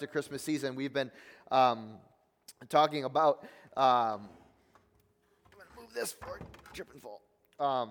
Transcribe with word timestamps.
to 0.00 0.06
Christmas 0.06 0.42
season, 0.42 0.74
we've 0.74 0.94
been 0.94 1.10
um, 1.50 1.90
talking 2.70 3.04
about. 3.04 3.44
Um, 3.76 4.28
I'm 5.44 5.52
going 5.52 5.66
to 5.74 5.80
move 5.80 5.92
this 5.94 6.12
for 6.12 6.40
trip 6.72 6.88
fall. 7.02 7.20
Um, 7.58 7.90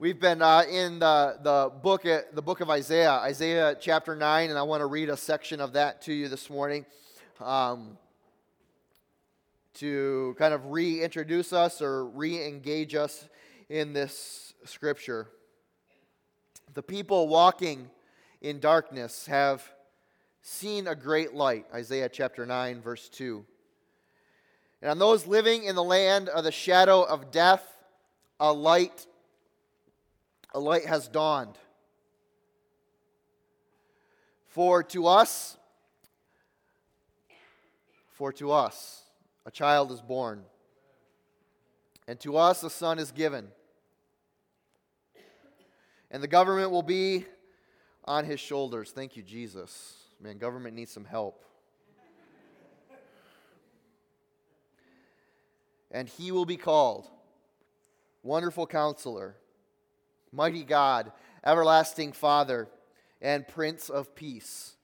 we've 0.00 0.18
been 0.18 0.42
uh, 0.42 0.64
in 0.68 0.98
the, 0.98 1.38
the, 1.40 1.70
book, 1.82 2.02
the 2.02 2.42
book 2.42 2.60
of 2.60 2.68
Isaiah, 2.68 3.12
Isaiah 3.12 3.76
chapter 3.80 4.16
9, 4.16 4.50
and 4.50 4.58
I 4.58 4.62
want 4.64 4.80
to 4.80 4.86
read 4.86 5.08
a 5.08 5.16
section 5.16 5.60
of 5.60 5.74
that 5.74 6.02
to 6.02 6.12
you 6.12 6.26
this 6.26 6.50
morning 6.50 6.84
um, 7.40 7.96
to 9.74 10.34
kind 10.36 10.52
of 10.52 10.66
reintroduce 10.66 11.52
us 11.52 11.80
or 11.80 12.06
re 12.06 12.44
engage 12.44 12.96
us 12.96 13.28
in 13.68 13.92
this 13.92 14.52
scripture. 14.64 15.28
The 16.74 16.82
people 16.82 17.28
walking 17.28 17.88
in 18.40 18.60
darkness 18.60 19.26
have 19.26 19.62
seen 20.42 20.86
a 20.86 20.94
great 20.94 21.34
light. 21.34 21.66
Isaiah 21.74 22.08
chapter 22.08 22.46
9, 22.46 22.80
verse 22.80 23.08
2. 23.08 23.44
And 24.82 24.90
on 24.90 24.98
those 24.98 25.26
living 25.26 25.64
in 25.64 25.74
the 25.74 25.82
land 25.82 26.28
of 26.28 26.44
the 26.44 26.52
shadow 26.52 27.02
of 27.02 27.30
death, 27.30 27.64
a 28.38 28.52
light, 28.52 29.06
a 30.54 30.60
light 30.60 30.86
has 30.86 31.08
dawned. 31.08 31.58
For 34.48 34.82
to 34.84 35.06
us, 35.06 35.56
for 38.08 38.32
to 38.34 38.52
us 38.52 39.04
a 39.46 39.50
child 39.50 39.92
is 39.92 40.00
born, 40.00 40.42
and 42.08 42.18
to 42.20 42.36
us 42.36 42.62
a 42.62 42.70
son 42.70 42.98
is 42.98 43.12
given 43.12 43.48
and 46.10 46.22
the 46.22 46.28
government 46.28 46.70
will 46.70 46.82
be 46.82 47.24
on 48.10 48.24
his 48.24 48.40
shoulders. 48.40 48.90
Thank 48.90 49.16
you, 49.16 49.22
Jesus. 49.22 49.94
Man, 50.20 50.36
government 50.36 50.74
needs 50.74 50.90
some 50.90 51.04
help. 51.04 51.44
and 55.92 56.08
he 56.08 56.32
will 56.32 56.44
be 56.44 56.56
called 56.56 57.08
Wonderful 58.24 58.66
Counselor, 58.66 59.36
Mighty 60.32 60.64
God, 60.64 61.12
Everlasting 61.44 62.10
Father, 62.10 62.66
and 63.22 63.46
Prince 63.46 63.88
of 63.88 64.16
Peace. 64.16 64.74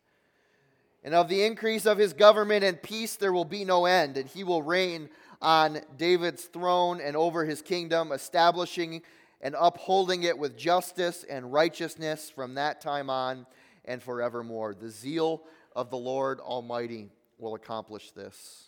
And 1.02 1.12
of 1.12 1.28
the 1.28 1.42
increase 1.42 1.84
of 1.84 1.98
his 1.98 2.12
government 2.12 2.62
and 2.62 2.80
peace 2.80 3.16
there 3.16 3.32
will 3.32 3.44
be 3.44 3.64
no 3.64 3.86
end, 3.86 4.16
and 4.16 4.28
he 4.28 4.44
will 4.44 4.62
reign 4.62 5.08
on 5.42 5.80
David's 5.97 6.44
throne 6.44 7.00
and 7.00 7.16
over 7.16 7.44
his 7.44 7.60
kingdom, 7.60 8.12
establishing 8.12 9.02
and 9.40 9.54
upholding 9.58 10.22
it 10.22 10.38
with 10.38 10.56
justice 10.56 11.24
and 11.28 11.52
righteousness 11.52 12.30
from 12.30 12.54
that 12.54 12.80
time 12.80 13.10
on 13.10 13.46
and 13.84 14.02
forevermore. 14.02 14.74
The 14.74 14.90
zeal 14.90 15.42
of 15.74 15.90
the 15.90 15.96
Lord 15.96 16.40
Almighty 16.40 17.10
will 17.38 17.54
accomplish 17.54 18.10
this. 18.12 18.64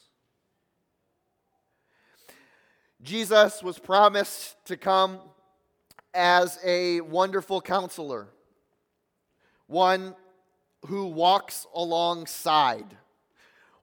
Jesus 3.00 3.62
was 3.62 3.78
promised 3.78 4.56
to 4.66 4.76
come 4.76 5.20
as 6.12 6.58
a 6.64 7.00
wonderful 7.00 7.60
counselor, 7.60 8.26
one 9.66 10.16
who 10.86 11.06
walks 11.06 11.66
alongside, 11.74 12.96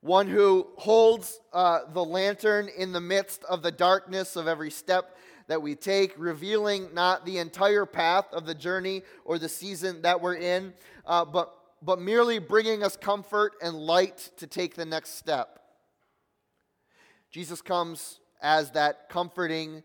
one 0.02 0.28
who 0.28 0.68
holds 0.76 1.40
uh, 1.54 1.80
the 1.94 2.04
lantern 2.04 2.70
in 2.78 2.92
the 2.92 3.02
midst 3.02 3.44
of 3.46 3.62
the 3.62 3.72
darkness 3.72 4.36
of 4.36 4.48
every 4.48 4.70
step 4.70 5.18
that 5.48 5.62
we 5.62 5.76
take, 5.76 6.14
revealing 6.18 6.90
not 6.94 7.26
the 7.26 7.38
entire 7.38 7.86
path 7.86 8.26
of 8.32 8.46
the 8.46 8.56
journey 8.56 9.04
or 9.24 9.38
the 9.38 9.50
season 9.50 10.02
that 10.02 10.22
we're 10.22 10.36
in, 10.36 10.74
uh, 11.06 11.24
but, 11.26 11.54
but 11.82 12.00
merely 12.00 12.40
bringing 12.40 12.84
us 12.84 12.96
comfort 12.96 13.54
and 13.62 13.76
light 13.76 14.32
to 14.38 14.48
take 14.48 14.76
the 14.76 14.86
next 14.86 15.18
step. 15.18 15.60
Jesus 17.32 17.62
comes 17.62 18.20
as 18.42 18.72
that 18.72 19.10
comforting, 19.10 19.84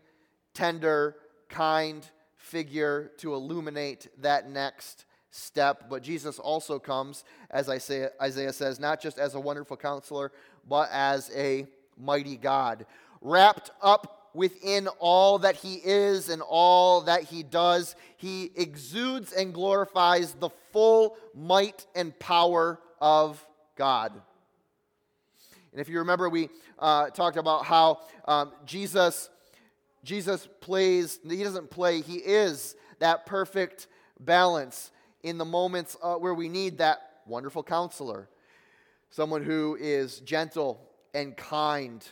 tender, 0.53 1.15
kind 1.49 2.07
figure 2.35 3.11
to 3.17 3.33
illuminate 3.33 4.07
that 4.21 4.49
next 4.49 5.05
step. 5.29 5.89
But 5.89 6.03
Jesus 6.03 6.39
also 6.39 6.79
comes, 6.79 7.23
as 7.49 7.69
Isaiah 7.69 8.53
says, 8.53 8.79
not 8.79 9.01
just 9.01 9.19
as 9.19 9.35
a 9.35 9.39
wonderful 9.39 9.77
counselor, 9.77 10.31
but 10.67 10.89
as 10.91 11.31
a 11.35 11.67
mighty 11.97 12.37
God, 12.37 12.85
wrapped 13.21 13.71
up 13.81 14.20
within 14.33 14.87
all 14.99 15.39
that 15.39 15.55
he 15.55 15.75
is 15.75 16.29
and 16.29 16.41
all 16.41 17.01
that 17.01 17.23
he 17.23 17.43
does. 17.43 17.95
He 18.17 18.51
exudes 18.55 19.31
and 19.33 19.53
glorifies 19.53 20.33
the 20.33 20.49
full 20.71 21.17
might 21.35 21.85
and 21.95 22.17
power 22.19 22.79
of 22.99 23.45
God. 23.75 24.13
And 25.71 25.79
if 25.79 25.89
you 25.89 25.99
remember, 25.99 26.29
we 26.29 26.49
uh, 26.79 27.09
talked 27.09 27.37
about 27.37 27.65
how 27.65 27.99
um, 28.25 28.51
Jesus, 28.65 29.29
Jesus 30.03 30.47
plays, 30.59 31.19
he 31.27 31.43
doesn't 31.43 31.69
play, 31.69 32.01
he 32.01 32.15
is 32.15 32.75
that 32.99 33.25
perfect 33.25 33.87
balance 34.19 34.91
in 35.23 35.37
the 35.37 35.45
moments 35.45 35.97
uh, 36.01 36.15
where 36.15 36.33
we 36.33 36.49
need 36.49 36.79
that 36.79 36.99
wonderful 37.25 37.63
counselor, 37.63 38.27
someone 39.09 39.43
who 39.43 39.77
is 39.79 40.19
gentle 40.19 40.81
and 41.13 41.35
kind 41.37 42.05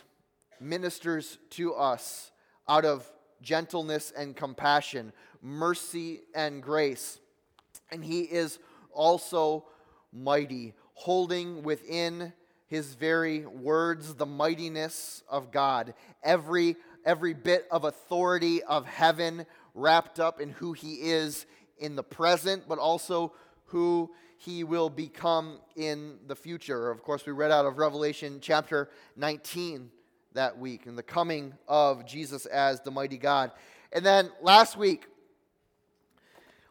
ministers 0.60 1.38
to 1.50 1.74
us 1.74 2.30
out 2.68 2.84
of 2.84 3.10
gentleness 3.42 4.12
and 4.16 4.36
compassion, 4.36 5.12
mercy 5.42 6.20
and 6.34 6.62
grace. 6.62 7.18
And 7.90 8.04
he 8.04 8.20
is 8.20 8.58
also 8.92 9.64
mighty, 10.12 10.74
holding 10.94 11.62
within 11.62 12.32
his 12.66 12.94
very 12.94 13.46
words 13.46 14.14
the 14.14 14.26
mightiness 14.26 15.24
of 15.28 15.50
God, 15.50 15.94
every, 16.22 16.76
every 17.04 17.34
bit 17.34 17.66
of 17.70 17.84
authority 17.84 18.62
of 18.62 18.86
heaven 18.86 19.46
wrapped 19.74 20.20
up 20.20 20.40
in 20.40 20.50
who 20.50 20.72
he 20.72 20.94
is 21.10 21.46
in 21.78 21.96
the 21.96 22.02
present, 22.02 22.68
but 22.68 22.78
also 22.78 23.32
who 23.66 24.10
he 24.36 24.62
will 24.62 24.88
become 24.88 25.58
in 25.74 26.18
the 26.26 26.36
future. 26.36 26.90
Of 26.90 27.02
course, 27.02 27.26
we 27.26 27.32
read 27.32 27.50
out 27.50 27.66
of 27.66 27.78
Revelation 27.78 28.38
chapter 28.40 28.88
19 29.16 29.90
that 30.34 30.58
week 30.58 30.86
and 30.86 30.96
the 30.96 31.02
coming 31.02 31.52
of 31.66 32.06
Jesus 32.06 32.46
as 32.46 32.80
the 32.80 32.90
mighty 32.90 33.18
God. 33.18 33.50
And 33.92 34.04
then 34.04 34.30
last 34.40 34.76
week, 34.76 35.06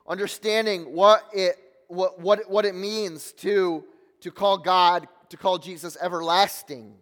understanding 0.08 0.94
what 0.94 1.24
it, 1.34 1.56
what, 1.88 2.20
what, 2.20 2.50
what 2.50 2.66
it 2.66 2.76
means 2.76 3.32
to, 3.34 3.84
to 4.22 4.32
call 4.32 4.58
God, 4.58 5.08
to 5.30 5.38
call 5.38 5.58
Jesus 5.58 5.98
everlasting. 6.02 6.96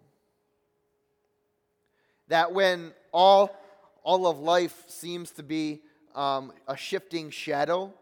That 2.30 2.54
when 2.54 2.94
all, 3.12 3.56
all 4.04 4.28
of 4.28 4.40
life 4.40 4.84
seems 4.88 5.32
to 5.32 5.44
be 5.44 5.82
um, 6.16 6.52
a 6.68 6.76
shifting 6.76 7.30
shadow, 7.30 7.94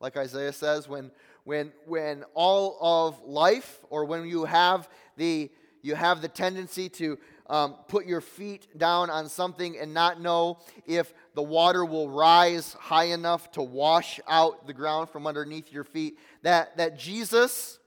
like 0.00 0.16
Isaiah 0.16 0.52
says, 0.52 0.88
when, 0.88 1.10
when, 1.44 1.72
when 1.86 2.24
all 2.34 2.78
of 2.80 3.22
life, 3.24 3.80
or 3.90 4.04
when 4.04 4.26
you 4.26 4.44
have 4.44 4.88
the, 5.16 5.50
you 5.82 5.94
have 5.94 6.22
the 6.22 6.28
tendency 6.28 6.88
to 6.90 7.18
um, 7.48 7.76
put 7.88 8.06
your 8.06 8.20
feet 8.20 8.66
down 8.76 9.08
on 9.10 9.28
something 9.28 9.78
and 9.78 9.94
not 9.94 10.20
know 10.20 10.58
if 10.86 11.12
the 11.34 11.42
water 11.42 11.84
will 11.84 12.10
rise 12.10 12.74
high 12.74 13.06
enough 13.06 13.50
to 13.52 13.62
wash 13.62 14.18
out 14.26 14.66
the 14.66 14.72
ground 14.72 15.10
from 15.10 15.26
underneath 15.26 15.72
your 15.72 15.84
feet. 15.84 16.18
That, 16.42 16.76
that 16.76 16.98
Jesus, 16.98 17.78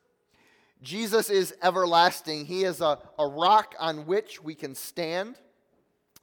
Jesus 0.81 1.29
is 1.29 1.53
everlasting. 1.61 2.45
He 2.45 2.63
is 2.63 2.79
a, 2.79 2.99
a 3.17 3.27
rock 3.27 3.75
on 3.79 4.05
which 4.05 4.41
we 4.41 4.55
can 4.55 4.75
stand. 4.75 5.35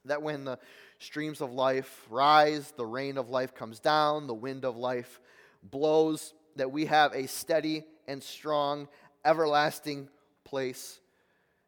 That 0.05 0.23
when 0.23 0.45
the 0.45 0.57
streams 0.99 1.41
of 1.41 1.51
life 1.51 2.05
rise, 2.09 2.73
the 2.75 2.85
rain 2.85 3.17
of 3.17 3.29
life 3.29 3.53
comes 3.53 3.79
down, 3.79 4.25
the 4.25 4.33
wind 4.33 4.65
of 4.65 4.77
life 4.77 5.19
blows, 5.61 6.33
that 6.55 6.71
we 6.71 6.85
have 6.85 7.13
a 7.13 7.27
steady 7.27 7.85
and 8.07 8.23
strong, 8.23 8.87
everlasting 9.23 10.09
place 10.43 10.99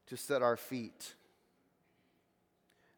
to 0.07 0.17
set 0.17 0.41
our 0.41 0.57
feet 0.57 1.13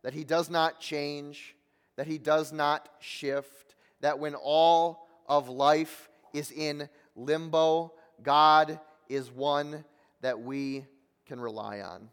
that 0.03 0.13
he 0.13 0.23
does 0.23 0.49
not 0.49 0.79
change, 0.79 1.55
that 1.95 2.07
he 2.07 2.17
does 2.17 2.51
not 2.51 2.89
shift, 2.99 3.75
that 4.01 4.19
when 4.19 4.35
all 4.35 5.07
of 5.27 5.49
life 5.49 6.09
is 6.33 6.51
in 6.51 6.89
limbo, 7.15 7.93
God 8.23 8.79
is 9.09 9.31
one 9.31 9.83
that 10.21 10.39
we 10.39 10.85
can 11.25 11.39
rely 11.39 11.81
on. 11.81 12.09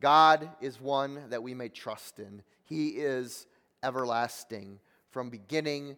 God 0.00 0.50
is 0.60 0.80
one 0.80 1.20
that 1.30 1.42
we 1.42 1.54
may 1.54 1.68
trust 1.68 2.18
in. 2.18 2.42
He 2.64 2.88
is 2.88 3.46
everlasting 3.82 4.80
from 5.10 5.30
beginning 5.30 5.96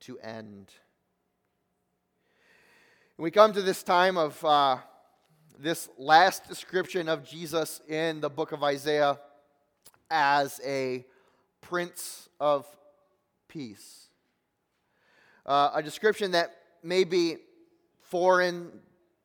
to 0.00 0.18
end. 0.20 0.70
We 3.18 3.30
come 3.30 3.52
to 3.52 3.62
this 3.62 3.82
time 3.82 4.16
of 4.16 4.42
uh, 4.44 4.78
this 5.58 5.88
last 5.98 6.48
description 6.48 7.08
of 7.08 7.24
Jesus 7.24 7.80
in 7.88 8.20
the 8.20 8.30
book 8.30 8.52
of 8.52 8.62
Isaiah 8.62 9.18
as 10.10 10.60
a 10.64 11.04
prince 11.60 12.28
of 12.40 12.66
peace. 13.48 14.08
Uh, 15.46 15.70
a 15.74 15.82
description 15.82 16.32
that 16.32 16.54
may 16.82 17.04
be 17.04 17.36
foreign 18.00 18.70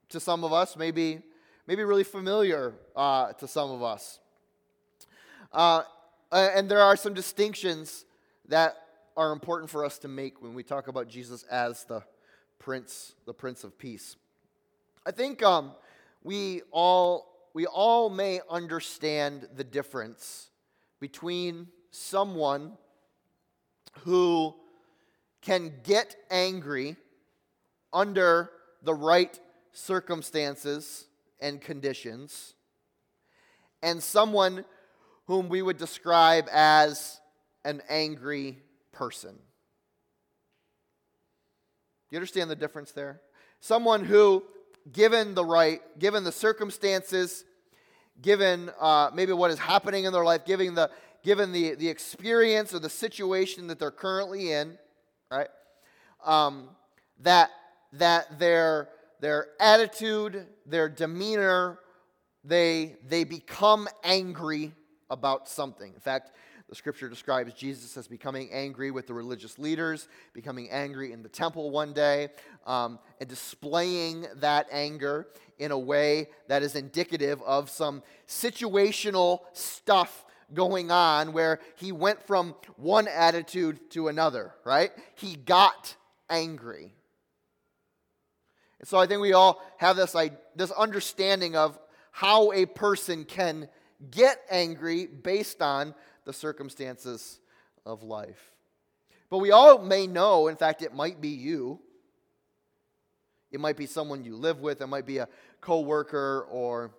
to 0.10 0.20
some 0.20 0.44
of 0.44 0.54
us, 0.54 0.78
maybe, 0.78 1.22
maybe 1.68 1.84
really 1.84 2.04
familiar 2.04 2.74
uh, 2.96 3.34
to 3.34 3.48
some 3.48 3.72
of 3.72 3.84
us. 3.84 4.20
Uh, 5.52 5.84
and 6.32 6.70
there 6.70 6.82
are 6.82 6.96
some 6.96 7.14
distinctions 7.14 8.06
that 8.48 8.76
are 9.18 9.32
important 9.32 9.70
for 9.70 9.86
us 9.86 9.98
to 10.00 10.08
make 10.08 10.42
when 10.42 10.54
we 10.54 10.64
talk 10.64 10.88
about 10.88 11.08
Jesus 11.08 11.44
as 11.44 11.86
the 11.86 12.04
Prince, 12.60 13.16
the 13.26 13.34
Prince 13.34 13.64
of 13.64 13.78
Peace. 13.78 14.18
I 15.06 15.12
think 15.12 15.44
um, 15.44 15.72
we 16.24 16.62
all 16.72 17.32
we 17.54 17.66
all 17.66 18.10
may 18.10 18.42
understand 18.50 19.48
the 19.56 19.64
difference 19.64 20.50
between 21.00 21.68
someone 21.92 22.74
who 24.00 24.54
can 25.42 25.72
get 25.84 26.16
angry 26.30 26.96
under 27.94 28.50
the 28.84 28.94
right 28.94 29.40
circumstances 29.72 31.08
and 31.40 31.62
conditions, 31.62 32.56
and 33.84 34.02
someone 34.02 34.66
whom 35.28 35.50
we 35.50 35.62
would 35.62 35.78
describe 35.78 36.48
as 36.52 37.20
an 37.64 37.82
angry 37.90 38.58
person. 38.92 39.32
Do 39.32 39.40
you 42.12 42.18
understand 42.18 42.50
the 42.50 42.56
difference 42.56 42.92
there? 42.92 43.22
Someone 43.60 44.06
who, 44.06 44.44
given 44.92 45.34
the 45.34 45.46
right, 45.46 45.82
given 46.00 46.24
the 46.24 46.32
circumstances, 46.32 47.44
given 48.22 48.72
uh, 48.80 49.12
maybe 49.14 49.34
what 49.34 49.52
is 49.52 49.60
happening 49.60 50.06
in 50.06 50.14
their 50.14 50.24
life, 50.24 50.46
given 50.46 50.76
the 50.76 50.90
given 51.24 51.52
the, 51.52 51.74
the 51.76 51.90
experience 51.90 52.74
or 52.74 52.80
the 52.80 52.90
situation 52.90 53.68
that 53.68 53.80
they're 53.80 53.90
currently 53.90 54.52
in, 54.52 54.78
right? 55.32 55.48
Um, 56.24 56.70
that 57.22 57.50
that 57.94 58.40
their 58.40 58.90
their 59.20 59.48
attitude, 59.60 60.46
their 60.66 60.90
demeanor, 60.90 61.80
they 62.44 62.96
they 63.08 63.24
become 63.24 63.88
angry 64.04 64.74
about 65.10 65.48
something. 65.48 65.94
In 65.94 66.00
fact, 66.00 66.32
the 66.68 66.76
scripture 66.76 67.08
describes 67.08 67.54
Jesus 67.54 67.96
as 67.96 68.08
becoming 68.08 68.50
angry 68.52 68.90
with 68.90 69.06
the 69.06 69.14
religious 69.14 69.60
leaders, 69.60 70.08
becoming 70.34 70.70
angry 70.72 71.12
in 71.12 71.22
the 71.22 71.30
temple 71.30 71.70
one 71.70 71.94
day, 71.94 72.30
um, 72.66 72.98
and 73.20 73.30
displaying 73.30 74.26
that 74.38 74.68
anger 74.72 75.28
in 75.60 75.72
a 75.72 75.78
way 75.78 76.28
that 76.48 76.64
is 76.64 76.76
indicative 76.76 77.42
of 77.44 77.70
some 77.70 78.02
situational 78.28 79.42
stuff 79.54 80.26
going 80.54 80.92
on 80.92 81.34
where 81.34 81.60
he 81.76 81.92
went 81.92 82.22
from 82.26 82.56
one 82.78 83.08
attitude 83.08 83.80
to 83.92 84.08
another, 84.08 84.54
right? 84.64 84.92
He 85.16 85.36
got 85.36 85.96
angry. 86.30 86.94
And 88.80 88.88
so 88.88 88.98
I 88.98 89.06
think 89.06 89.22
we 89.22 89.34
all 89.34 89.62
have 89.78 89.96
this, 89.96 90.16
like, 90.16 90.34
this 90.56 90.72
understanding 90.72 91.56
of 91.56 91.78
how 92.12 92.52
a 92.54 92.66
person 92.66 93.24
can 93.24 93.68
get 94.12 94.40
angry 94.50 95.06
based 95.06 95.62
on 95.62 95.94
the 96.26 96.34
circumstances 96.34 97.40
of 97.86 98.04
life. 98.04 98.52
But 99.30 99.38
we 99.40 99.52
all 99.52 99.80
may 99.80 100.08
know, 100.08 100.48
in 100.48 100.56
fact, 100.56 100.82
it 100.82 100.94
might 100.94 101.22
be 101.22 101.30
you. 101.30 101.80
It 103.52 103.60
might 103.60 103.78
be 103.78 103.86
someone 103.86 104.24
you 104.24 104.36
live 104.36 104.60
with, 104.60 104.82
it 104.82 104.88
might 104.88 105.06
be 105.06 105.20
a 105.20 105.30
coworker, 105.62 106.46
or 106.50 106.92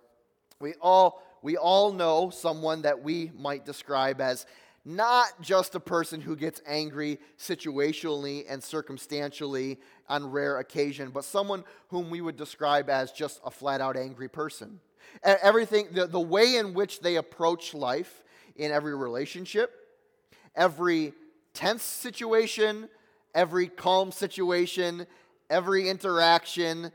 we 0.59 0.73
all 0.81 1.21
we 1.43 1.55
all 1.55 1.93
know 1.93 2.31
someone 2.31 2.81
that 2.81 3.03
we 3.03 3.31
might 3.37 3.63
describe 3.63 4.19
as 4.21 4.47
not 4.83 5.39
just 5.41 5.75
a 5.75 5.79
person 5.79 6.19
who 6.19 6.35
gets 6.35 6.61
angry 6.65 7.19
situationally 7.37 8.45
and 8.49 8.63
circumstantially 8.63 9.79
on 10.09 10.31
rare 10.31 10.59
occasion, 10.59 11.09
but 11.09 11.25
someone 11.25 11.63
whom 11.89 12.09
we 12.09 12.21
would 12.21 12.37
describe 12.37 12.89
as 12.89 13.11
just 13.11 13.39
a 13.45 13.51
flat 13.51 13.81
out 13.81 13.97
angry 13.97 14.29
person. 14.29 14.79
Everything, 15.23 15.89
the, 15.91 16.07
the 16.07 16.19
way 16.19 16.55
in 16.55 16.73
which 16.73 17.01
they 17.01 17.17
approach 17.17 17.73
life 17.73 18.23
in 18.57 18.71
every 18.71 18.95
relationship, 18.95 19.71
every 20.55 21.13
tense 21.53 21.83
situation, 21.83 22.89
every 23.33 23.67
calm 23.67 24.11
situation, 24.11 25.05
every 25.49 25.89
interaction, 25.89 26.91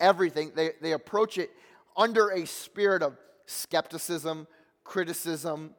everything, 0.00 0.52
they, 0.54 0.72
they 0.82 0.92
approach 0.92 1.38
it 1.38 1.50
under 1.96 2.28
a 2.28 2.46
spirit 2.46 3.02
of 3.02 3.16
skepticism, 3.46 4.46
criticism, 4.82 5.74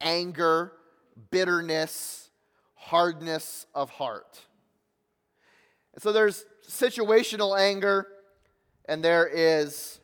anger, 0.00 0.72
bitterness, 1.30 2.30
hardness 2.74 3.66
of 3.74 3.90
heart. 3.90 4.40
And 5.94 6.02
so 6.02 6.12
there's 6.12 6.44
situational 6.68 7.58
anger, 7.58 8.06
and 8.86 9.02
there 9.02 9.26
is 9.26 10.00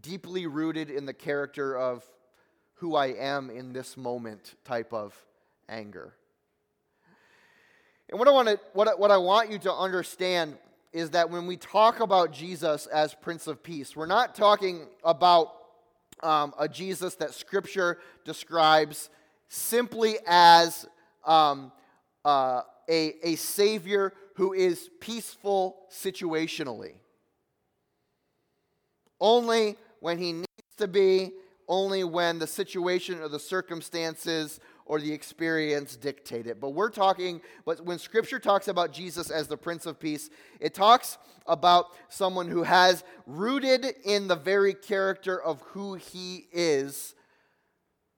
deeply 0.00 0.46
rooted 0.46 0.90
in 0.90 1.06
the 1.06 1.12
character 1.12 1.76
of 1.76 2.04
who 2.76 2.94
I 2.94 3.06
am 3.08 3.50
in 3.50 3.72
this 3.72 3.96
moment 3.96 4.54
type 4.64 4.92
of 4.92 5.14
anger. 5.68 6.14
And 8.08 8.18
what 8.18 8.28
I 8.28 8.30
want 8.30 8.48
to 8.48 8.60
what, 8.72 8.98
what 8.98 9.10
I 9.10 9.16
want 9.16 9.50
you 9.50 9.58
to 9.60 9.72
understand 9.72 10.56
is 10.92 11.10
that 11.10 11.30
when 11.30 11.46
we 11.46 11.56
talk 11.56 12.00
about 12.00 12.32
Jesus 12.32 12.86
as 12.86 13.14
Prince 13.14 13.46
of 13.46 13.62
Peace, 13.62 13.96
we're 13.96 14.06
not 14.06 14.34
talking 14.34 14.86
about 15.04 15.52
um, 16.22 16.54
a 16.58 16.68
Jesus 16.68 17.16
that 17.16 17.34
Scripture 17.34 17.98
describes 18.24 19.10
simply 19.48 20.16
as 20.26 20.86
um, 21.26 21.72
uh, 22.24 22.62
a, 22.88 23.14
a 23.22 23.36
Savior 23.36 24.12
who 24.36 24.52
is 24.52 24.88
peaceful 25.00 25.76
situationally. 25.90 26.94
Only 29.20 29.76
when 30.00 30.18
He 30.18 30.32
needs 30.32 30.46
to 30.78 30.88
be, 30.88 31.32
only 31.68 32.04
when 32.04 32.38
the 32.38 32.46
situation 32.46 33.20
or 33.20 33.28
the 33.28 33.38
circumstances 33.38 34.60
or 34.84 35.00
the 35.00 35.12
experience 35.12 35.96
dictate 35.96 36.46
it. 36.46 36.60
But 36.60 36.70
we're 36.70 36.90
talking, 36.90 37.40
but 37.64 37.84
when 37.84 37.98
Scripture 37.98 38.38
talks 38.38 38.68
about 38.68 38.92
Jesus 38.92 39.30
as 39.30 39.48
the 39.48 39.56
Prince 39.56 39.84
of 39.84 39.98
Peace, 39.98 40.30
it 40.60 40.74
talks 40.74 41.18
about 41.46 41.86
someone 42.08 42.48
who 42.48 42.62
has 42.62 43.04
rooted 43.26 43.86
in 44.04 44.28
the 44.28 44.36
very 44.36 44.74
character 44.74 45.40
of 45.40 45.60
who 45.62 45.94
he 45.94 46.46
is 46.52 47.14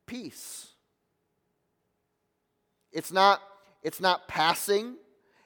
peace. 0.06 0.68
It's 2.92 3.12
not, 3.12 3.40
it's 3.82 4.00
not 4.00 4.28
passing, 4.28 4.96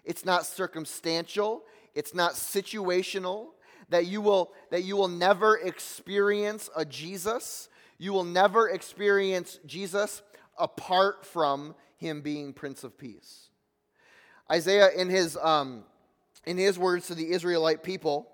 it's 0.05 0.25
not 0.25 0.47
circumstantial, 0.47 1.63
it's 1.95 2.15
not 2.15 2.33
situational. 2.33 3.49
That 3.89 4.07
you 4.07 4.23
will 4.23 4.53
that 4.71 4.85
you 4.85 4.97
will 4.97 5.09
never 5.09 5.59
experience 5.59 6.71
a 6.75 6.83
Jesus. 6.83 7.69
You 7.99 8.13
will 8.13 8.25
never 8.25 8.69
experience 8.69 9.58
Jesus 9.67 10.22
apart 10.58 11.25
from 11.25 11.75
him 11.96 12.20
being 12.20 12.53
Prince 12.53 12.84
of 12.84 12.99
Peace. 12.99 13.49
Isaiah, 14.51 14.91
in 14.91 15.08
his, 15.08 15.37
um, 15.37 15.84
in 16.44 16.58
his 16.58 16.79
words 16.79 17.06
to 17.06 17.15
the 17.15 17.31
Israelite 17.31 17.82
people, 17.82 18.29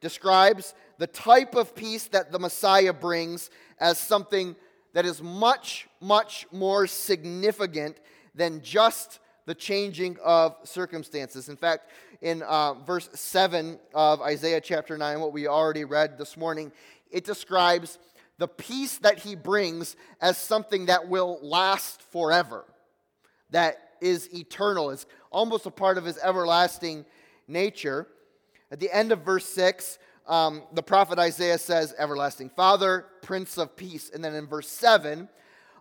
describes 0.00 0.74
the 0.98 1.06
type 1.06 1.54
of 1.54 1.74
peace 1.74 2.06
that 2.08 2.30
the 2.30 2.38
Messiah 2.38 2.92
brings 2.92 3.50
as 3.80 3.98
something 3.98 4.54
that 4.92 5.04
is 5.04 5.22
much, 5.22 5.88
much 6.00 6.46
more 6.52 6.86
significant 6.86 7.98
than 8.34 8.60
just 8.62 9.20
the 9.46 9.54
changing 9.54 10.16
of 10.24 10.56
circumstances. 10.64 11.48
In 11.48 11.56
fact, 11.56 11.90
in 12.20 12.42
uh, 12.42 12.74
verse 12.74 13.08
7 13.14 13.78
of 13.94 14.20
Isaiah 14.20 14.60
chapter 14.60 14.96
9, 14.96 15.20
what 15.20 15.32
we 15.32 15.46
already 15.46 15.84
read 15.84 16.18
this 16.18 16.36
morning, 16.36 16.72
it 17.10 17.24
describes 17.24 17.98
the 18.38 18.48
peace 18.48 18.98
that 18.98 19.18
he 19.18 19.34
brings 19.34 19.96
as 20.20 20.36
something 20.36 20.86
that 20.86 21.08
will 21.08 21.38
last 21.42 22.02
forever, 22.02 22.64
that 23.50 23.76
is 24.00 24.32
eternal, 24.34 24.90
is 24.90 25.06
almost 25.30 25.66
a 25.66 25.70
part 25.70 25.98
of 25.98 26.04
his 26.04 26.18
everlasting 26.18 27.04
nature. 27.48 28.06
At 28.70 28.80
the 28.80 28.94
end 28.94 29.12
of 29.12 29.20
verse 29.22 29.46
6, 29.46 29.98
um, 30.26 30.62
the 30.72 30.82
prophet 30.82 31.18
Isaiah 31.18 31.58
says, 31.58 31.94
Everlasting 31.98 32.50
Father, 32.50 33.06
Prince 33.22 33.58
of 33.58 33.76
Peace. 33.76 34.10
And 34.12 34.22
then 34.22 34.34
in 34.34 34.46
verse 34.46 34.68
7, 34.68 35.28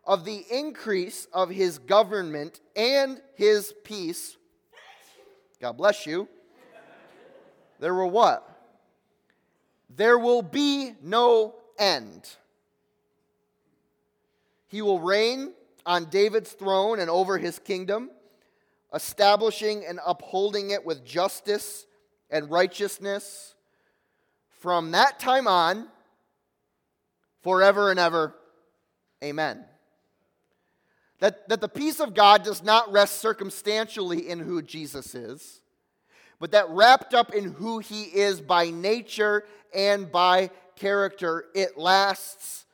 of 0.06 0.24
the 0.24 0.46
increase 0.52 1.28
of 1.34 1.50
his 1.50 1.80
government 1.80 2.60
and 2.76 3.22
his 3.36 3.74
peace, 3.84 4.38
God 5.60 5.74
bless 5.74 6.06
you, 6.06 6.28
there 7.80 7.94
will 7.94 8.12
what? 8.12 8.48
There 9.90 10.20
will 10.20 10.42
be 10.42 10.94
no 11.02 11.56
end. 11.80 12.30
He 14.68 14.82
will 14.82 15.00
reign 15.00 15.54
on 15.86 16.06
David's 16.06 16.52
throne 16.52 17.00
and 17.00 17.10
over 17.10 17.38
his 17.38 17.60
kingdom, 17.60 18.10
establishing 18.94 19.86
and 19.86 20.00
upholding 20.06 20.72
it 20.72 20.86
with 20.86 21.06
justice 21.06 21.86
and 22.30 22.50
righteousness 22.50 23.56
from 24.60 24.92
that 24.92 25.20
time 25.20 25.48
on, 25.48 25.88
forever 27.44 27.92
and 27.92 28.00
ever. 28.00 28.34
Amen. 29.24 29.64
That, 31.20 31.48
that 31.50 31.62
the 31.62 31.70
peace 31.70 32.00
of 32.00 32.14
God 32.14 32.44
does 32.44 32.64
not 32.64 32.92
rest 32.92 33.20
circumstantially 33.20 34.28
in 34.28 34.40
who 34.40 34.62
Jesus 34.62 35.14
is, 35.14 35.62
but 36.40 36.52
that 36.52 36.70
wrapped 36.70 37.14
up 37.14 37.34
in 37.34 37.54
who 37.54 37.80
he 37.80 38.04
is 38.04 38.42
by 38.42 38.70
nature 38.72 39.46
and 39.74 40.12
by 40.12 40.50
character, 40.76 41.46
it 41.54 41.78
lasts 41.78 42.66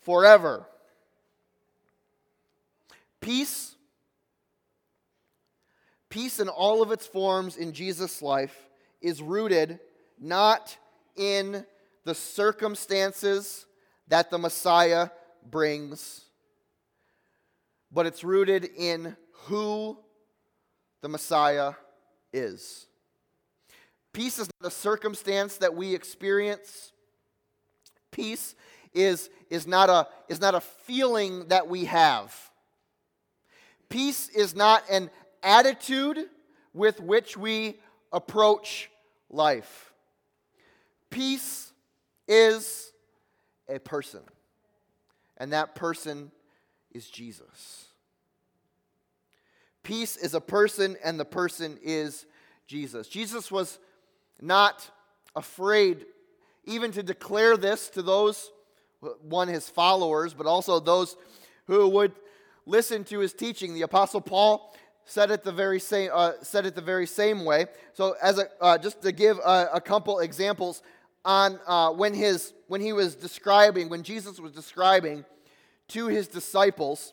forever. 0.00 0.66
Peace, 3.24 3.74
peace 6.10 6.40
in 6.40 6.50
all 6.50 6.82
of 6.82 6.92
its 6.92 7.06
forms 7.06 7.56
in 7.56 7.72
Jesus' 7.72 8.20
life 8.20 8.54
is 9.00 9.22
rooted 9.22 9.80
not 10.20 10.76
in 11.16 11.64
the 12.04 12.14
circumstances 12.14 13.64
that 14.08 14.30
the 14.30 14.36
Messiah 14.36 15.08
brings, 15.50 16.26
but 17.90 18.04
it's 18.04 18.24
rooted 18.24 18.68
in 18.76 19.16
who 19.46 19.96
the 21.00 21.08
Messiah 21.08 21.72
is. 22.30 22.88
Peace 24.12 24.38
is 24.38 24.50
not 24.60 24.68
a 24.68 24.70
circumstance 24.70 25.56
that 25.56 25.74
we 25.74 25.94
experience. 25.94 26.92
Peace 28.10 28.54
is, 28.92 29.30
is, 29.48 29.66
not 29.66 29.88
a, 29.88 30.08
is 30.28 30.42
not 30.42 30.54
a 30.54 30.60
feeling 30.60 31.48
that 31.48 31.66
we 31.66 31.86
have. 31.86 32.50
Peace 33.94 34.28
is 34.30 34.56
not 34.56 34.82
an 34.90 35.08
attitude 35.40 36.18
with 36.72 37.00
which 37.00 37.36
we 37.36 37.78
approach 38.12 38.90
life. 39.30 39.92
Peace 41.10 41.72
is 42.26 42.92
a 43.68 43.78
person, 43.78 44.22
and 45.36 45.52
that 45.52 45.76
person 45.76 46.32
is 46.90 47.08
Jesus. 47.08 47.84
Peace 49.84 50.16
is 50.16 50.34
a 50.34 50.40
person, 50.40 50.96
and 51.04 51.20
the 51.20 51.24
person 51.24 51.78
is 51.80 52.26
Jesus. 52.66 53.06
Jesus 53.06 53.52
was 53.52 53.78
not 54.42 54.90
afraid 55.36 56.04
even 56.64 56.90
to 56.90 57.04
declare 57.04 57.56
this 57.56 57.90
to 57.90 58.02
those, 58.02 58.50
one, 59.22 59.46
his 59.46 59.68
followers, 59.68 60.34
but 60.34 60.46
also 60.46 60.80
those 60.80 61.16
who 61.68 61.88
would 61.90 62.10
listen 62.66 63.04
to 63.04 63.20
his 63.20 63.32
teaching. 63.32 63.74
The 63.74 63.82
Apostle 63.82 64.20
Paul 64.20 64.74
said 65.04 65.30
it 65.30 65.44
the 65.44 65.52
very 65.52 65.80
same, 65.80 66.10
uh, 66.12 66.32
said 66.42 66.66
it 66.66 66.74
the 66.74 66.80
very 66.80 67.06
same 67.06 67.44
way. 67.44 67.66
So, 67.92 68.16
as 68.22 68.38
a, 68.38 68.48
uh, 68.60 68.78
just 68.78 69.02
to 69.02 69.12
give 69.12 69.38
a, 69.38 69.68
a 69.74 69.80
couple 69.80 70.20
examples 70.20 70.82
on 71.24 71.58
uh, 71.66 71.90
when, 71.90 72.14
his, 72.14 72.52
when 72.68 72.80
he 72.80 72.92
was 72.92 73.14
describing, 73.14 73.88
when 73.88 74.02
Jesus 74.02 74.40
was 74.40 74.52
describing 74.52 75.24
to 75.88 76.06
his 76.06 76.28
disciples 76.28 77.12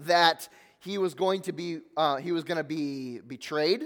that 0.00 0.48
he 0.80 0.98
was 0.98 1.14
going 1.14 1.42
to 1.42 1.52
be, 1.52 1.80
uh, 1.96 2.16
he 2.16 2.32
was 2.32 2.44
going 2.44 2.58
to 2.58 2.64
be 2.64 3.20
betrayed, 3.20 3.84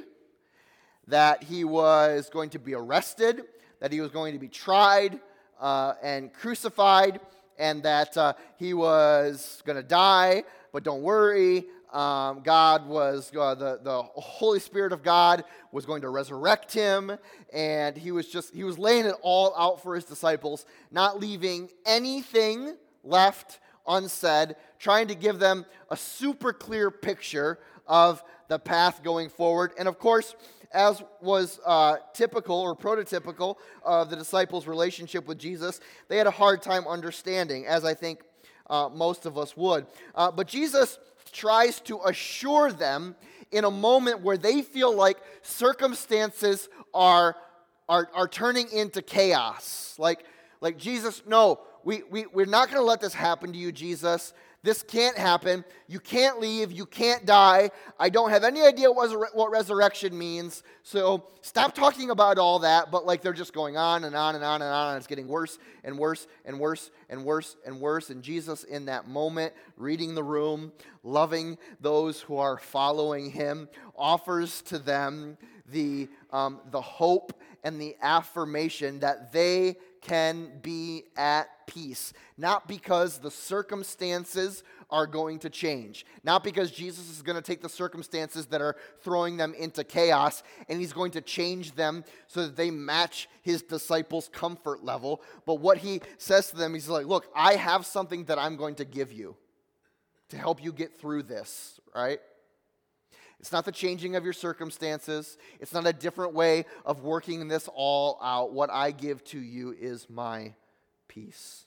that 1.07 1.43
he 1.43 1.65
was 1.65 2.29
going 2.31 2.51
to 2.51 2.59
be 2.59 2.75
arrested, 2.75 3.43
that 3.81 3.93
he 3.93 4.01
was 4.01 4.11
going 4.11 4.33
to 4.33 4.39
be 4.39 4.49
tried 4.49 5.21
uh, 5.61 5.95
and 6.03 6.33
crucified, 6.33 7.21
and 7.63 7.81
that 7.85 8.17
uh, 8.17 8.33
he 8.57 8.75
was 8.75 9.63
going 9.65 9.77
to 9.77 9.85
die. 9.85 10.43
But 10.73 10.83
don't 10.83 11.03
worry, 11.03 11.67
um, 11.93 12.41
God 12.43 12.89
was, 12.89 13.31
uh, 13.39 13.55
the, 13.55 13.79
the 13.81 14.03
Holy 14.03 14.59
Spirit 14.59 14.93
of 14.93 15.05
God 15.05 15.45
was 15.71 15.87
going 15.87 16.03
to 16.03 16.09
resurrect 16.09 16.73
him, 16.73 17.13
and 17.53 17.97
he 17.97 18.11
was 18.11 18.27
just, 18.27 18.53
he 18.53 18.65
was 18.65 18.79
laying 18.79 19.05
it 19.05 19.15
all 19.23 19.55
out 19.57 19.81
for 19.81 19.95
his 19.95 20.05
disciples, 20.05 20.67
not 20.91 21.21
leaving 21.21 21.71
anything 21.87 22.77
left 23.05 23.61
unsaid, 23.87 24.57
trying 24.81 25.07
to 25.07 25.15
give 25.15 25.39
them 25.39 25.65
a 25.89 25.97
super 25.97 26.53
clear 26.53 26.91
picture 26.91 27.61
of 27.87 28.25
the 28.49 28.59
path 28.59 29.05
going 29.05 29.29
forward. 29.29 29.73
And 29.79 29.87
of 29.87 30.01
course, 30.01 30.35
as 30.75 31.03
was 31.21 31.61
uh, 31.65 31.97
typical 32.13 32.57
or 32.57 32.75
prototypical 32.75 33.57
of 33.85 34.11
the 34.11 34.17
disciples' 34.17 34.67
relationship 34.67 35.27
with 35.27 35.39
Jesus, 35.39 35.81
they 36.09 36.17
had 36.17 36.27
a 36.27 36.31
hard 36.33 36.63
time 36.63 36.87
understanding, 36.87 37.67
as 37.67 37.85
I 37.85 37.95
think 37.95 38.21
uh, 38.69 38.89
most 38.93 39.27
of 39.27 39.37
us 39.37 39.57
would. 39.57 39.87
Uh, 40.15 40.31
but 40.31 40.47
Jesus 40.47 40.99
tries 41.33 41.81
to 41.81 42.01
assure 42.05 42.73
them 42.73 43.17
in 43.51 43.65
a 43.65 43.71
moment 43.71 44.23
where 44.23 44.37
they 44.37 44.63
feel 44.63 44.95
like 44.95 45.19
circumstances 45.43 46.69
are, 46.95 47.37
are, 47.89 48.09
are 48.15 48.29
turning 48.29 48.71
into 48.73 49.03
chaos. 49.03 49.95
Like, 49.99 50.25
like 50.61 50.79
Jesus, 50.79 51.23
no, 51.27 51.61
we, 51.85 52.03
we, 52.11 52.27
we're 52.27 52.47
not 52.47 52.69
going 52.69 52.81
to 52.81 52.87
let 52.87 53.01
this 53.01 53.15
happen 53.15 53.53
to 53.53 53.59
you, 53.59 53.73
Jesus. 53.73 54.33
This 54.65 54.85
can't 54.85 55.19
happen. 55.19 55.65
You 55.89 55.99
can't 55.99 56.39
leave. 56.39 56.71
You 56.71 56.87
can't 56.87 57.27
die. 57.27 57.71
I 57.99 58.11
don't 58.11 58.31
have 58.31 58.45
any 58.45 58.63
idea 58.63 58.93
what, 58.93 59.11
what 59.35 59.51
resurrection 59.51 60.17
means. 60.17 60.63
So 60.85 61.27
stop 61.41 61.75
talking 61.75 62.11
about 62.11 62.39
all 62.39 62.61
that. 62.61 62.93
But 62.93 63.05
like 63.05 63.23
they're 63.23 63.33
just 63.33 63.53
going 63.53 63.77
on 63.77 64.05
and 64.05 64.15
on 64.15 64.37
and 64.37 64.45
on 64.45 64.63
and 64.63 64.73
on. 64.73 64.91
And 64.91 64.99
it's 64.99 65.09
getting 65.09 65.27
worse 65.27 65.59
and 65.83 65.99
worse 65.99 66.29
and 66.45 66.61
worse 66.61 66.93
and 67.09 67.25
worse 67.25 67.57
and 67.67 67.81
worse. 67.81 68.11
And 68.11 68.23
Jesus, 68.23 68.63
in 68.63 68.85
that 68.85 69.09
moment, 69.09 69.53
reading 69.77 70.15
the 70.15 70.23
room, 70.23 70.71
loving 71.03 71.59
those 71.81 72.21
who 72.21 72.37
are 72.37 72.57
following 72.57 73.31
him, 73.31 73.69
offers 73.97 74.63
to 74.63 74.79
them 74.79 75.39
the, 75.73 76.09
um, 76.31 76.61
the 76.71 76.81
hope 76.81 77.33
and 77.65 77.81
the 77.81 77.97
affirmation 78.01 79.01
that 79.01 79.33
they 79.33 79.77
can 80.03 80.51
be 80.61 81.05
at 81.17 81.67
peace. 81.67 82.13
Not 82.37 82.69
because 82.69 83.19
the 83.19 83.31
circumstances 83.31 84.63
are 84.91 85.07
going 85.07 85.39
to 85.39 85.51
change. 85.51 86.05
Not 86.23 86.45
because 86.45 86.71
Jesus 86.71 87.09
is 87.09 87.23
going 87.23 87.37
to 87.37 87.43
take 87.43 87.63
the 87.63 87.69
circumstances 87.69 88.47
that 88.47 88.61
are 88.61 88.77
throwing 89.01 89.37
them 89.37 89.55
into 89.55 89.85
chaos 89.85 90.43
and 90.69 90.79
he's 90.81 90.93
going 90.93 91.13
to 91.13 91.21
change 91.21 91.73
them 91.73 92.05
so 92.27 92.43
that 92.43 92.57
they 92.57 92.71
match 92.71 93.29
his 93.43 93.63
disciples' 93.63 94.29
comfort 94.33 94.85
level. 94.85 95.23
But 95.47 95.61
what 95.61 95.79
he 95.79 96.03
says 96.19 96.51
to 96.51 96.57
them, 96.57 96.75
he's 96.75 96.89
like, 96.89 97.07
Look, 97.07 97.27
I 97.35 97.55
have 97.55 97.87
something 97.87 98.25
that 98.25 98.39
I'm 98.39 98.57
going 98.57 98.75
to 98.77 98.85
give 98.85 99.13
you 99.13 99.37
to 100.31 100.37
help 100.37 100.63
you 100.63 100.73
get 100.73 100.99
through 100.99 101.23
this, 101.23 101.81
right? 101.95 102.21
It's 103.43 103.51
not 103.51 103.65
the 103.65 103.73
changing 103.73 104.15
of 104.15 104.23
your 104.23 104.33
circumstances. 104.33 105.37
It's 105.59 105.75
not 105.75 105.85
a 105.85 105.93
different 105.93 106.33
way 106.33 106.65
of 106.87 107.03
working 107.03 107.49
this 107.49 107.69
all 107.75 108.21
out. 108.23 108.53
What 108.53 108.71
I 108.71 108.93
give 108.93 109.25
to 109.25 109.39
you 109.41 109.75
is 109.79 110.09
my 110.09 110.55
peace. 111.09 111.67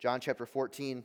John 0.00 0.20
chapter 0.20 0.46
14. 0.46 1.04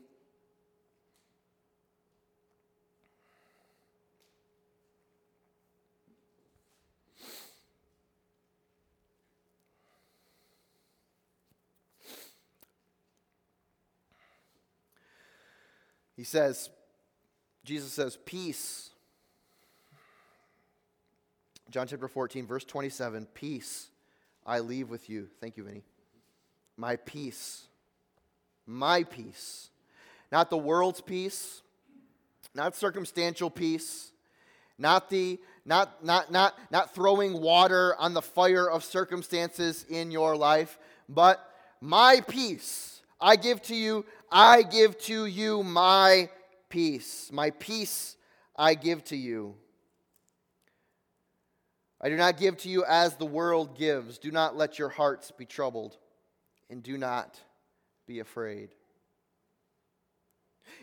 He 16.15 16.24
says, 16.24 16.70
Jesus 17.65 17.91
says, 17.91 18.18
Peace 18.25 18.90
John 21.71 21.87
chapter 21.87 22.09
14, 22.09 22.45
verse 22.45 22.65
27 22.65 23.27
Peace 23.33 23.87
I 24.45 24.59
leave 24.59 24.89
with 24.89 25.09
you. 25.09 25.29
Thank 25.39 25.55
you, 25.55 25.63
Vinny. 25.63 25.83
My 26.75 26.97
peace. 26.97 27.63
My 28.67 29.03
peace. 29.03 29.69
Not 30.33 30.49
the 30.49 30.57
world's 30.57 31.01
peace, 31.01 31.61
not 32.53 32.75
circumstantial 32.75 33.49
peace, 33.49 34.11
not 34.77 35.09
the 35.09 35.39
not 35.65 36.03
not 36.03 36.31
not 36.31 36.57
not 36.71 36.93
throwing 36.93 37.39
water 37.41 37.95
on 37.97 38.13
the 38.13 38.21
fire 38.21 38.69
of 38.69 38.83
circumstances 38.83 39.85
in 39.89 40.11
your 40.11 40.35
life, 40.35 40.77
but 41.07 41.53
my 41.79 42.21
peace 42.27 43.01
I 43.19 43.37
give 43.37 43.61
to 43.63 43.75
you. 43.75 44.05
I 44.29 44.63
give 44.63 44.97
to 44.99 45.25
you 45.25 45.63
my 45.63 46.29
peace. 46.69 47.29
My 47.31 47.51
peace 47.51 48.17
I 48.57 48.73
give 48.73 49.03
to 49.05 49.15
you. 49.15 49.55
I 52.03 52.10
do 52.10 52.17
not 52.17 52.38
give 52.38 52.58
to 52.58 52.70
you 52.70 52.84
as 52.86 53.15
the 53.15 53.27
world 53.27 53.77
gives. 53.77 54.17
Do 54.17 54.31
not 54.31 54.58
let 54.58 54.79
your 54.79 54.89
hearts 54.89 55.29
be 55.29 55.46
troubled, 55.46 55.98
and 56.67 56.81
do 56.81 56.98
not 56.98 57.39
be 58.08 58.20
afraid. 58.20 58.70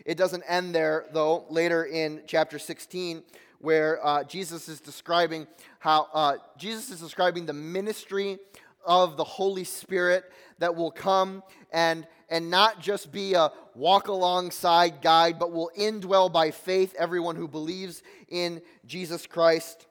It 0.05 0.17
doesn't 0.17 0.43
end 0.47 0.73
there, 0.73 1.07
though, 1.11 1.45
later 1.49 1.83
in 1.83 2.21
chapter 2.25 2.57
16, 2.57 3.23
where 3.59 4.05
uh, 4.05 4.23
Jesus 4.23 4.69
is 4.69 4.79
describing 4.79 5.45
how 5.79 6.07
uh, 6.13 6.37
Jesus 6.57 6.89
is 6.89 7.01
describing 7.01 7.45
the 7.45 7.53
ministry 7.53 8.37
of 8.85 9.17
the 9.17 9.23
Holy 9.25 9.65
Spirit 9.65 10.23
that 10.59 10.73
will 10.73 10.91
come 10.91 11.43
and, 11.73 12.07
and 12.29 12.49
not 12.49 12.79
just 12.79 13.11
be 13.11 13.33
a 13.33 13.51
walk 13.75 14.07
alongside 14.07 15.01
guide, 15.01 15.37
but 15.37 15.51
will 15.51 15.69
indwell 15.77 16.31
by 16.31 16.51
faith 16.51 16.95
everyone 16.97 17.35
who 17.35 17.47
believes 17.49 18.03
in 18.29 18.61
Jesus 18.85 19.27
Christ 19.27 19.85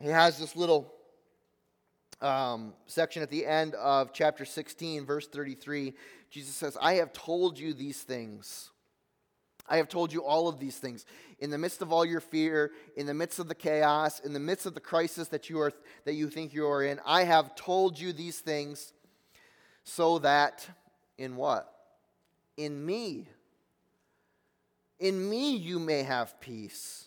he 0.00 0.08
has 0.08 0.38
this 0.38 0.56
little 0.56 0.92
um, 2.20 2.74
section 2.86 3.22
at 3.22 3.30
the 3.30 3.46
end 3.46 3.74
of 3.74 4.12
chapter 4.12 4.44
16, 4.44 5.04
verse 5.06 5.26
33. 5.26 5.94
Jesus 6.30 6.54
says, 6.54 6.76
I 6.80 6.94
have 6.94 7.12
told 7.12 7.58
you 7.58 7.72
these 7.72 8.02
things 8.02 8.70
I 9.68 9.78
have 9.78 9.88
told 9.88 10.12
you 10.12 10.24
all 10.24 10.48
of 10.48 10.58
these 10.58 10.76
things. 10.76 11.04
In 11.38 11.50
the 11.50 11.58
midst 11.58 11.82
of 11.82 11.92
all 11.92 12.04
your 12.04 12.20
fear, 12.20 12.72
in 12.96 13.06
the 13.06 13.14
midst 13.14 13.38
of 13.38 13.48
the 13.48 13.54
chaos, 13.54 14.20
in 14.20 14.32
the 14.32 14.40
midst 14.40 14.66
of 14.66 14.74
the 14.74 14.80
crisis 14.80 15.28
that 15.28 15.50
you, 15.50 15.60
are, 15.60 15.72
that 16.04 16.14
you 16.14 16.30
think 16.30 16.54
you 16.54 16.66
are 16.66 16.82
in, 16.82 17.00
I 17.04 17.24
have 17.24 17.54
told 17.54 17.98
you 17.98 18.12
these 18.12 18.38
things 18.38 18.92
so 19.84 20.18
that, 20.20 20.68
in 21.18 21.36
what? 21.36 21.72
In 22.56 22.84
me. 22.84 23.28
In 24.98 25.28
me 25.28 25.56
you 25.56 25.78
may 25.78 26.02
have 26.02 26.40
peace. 26.40 27.05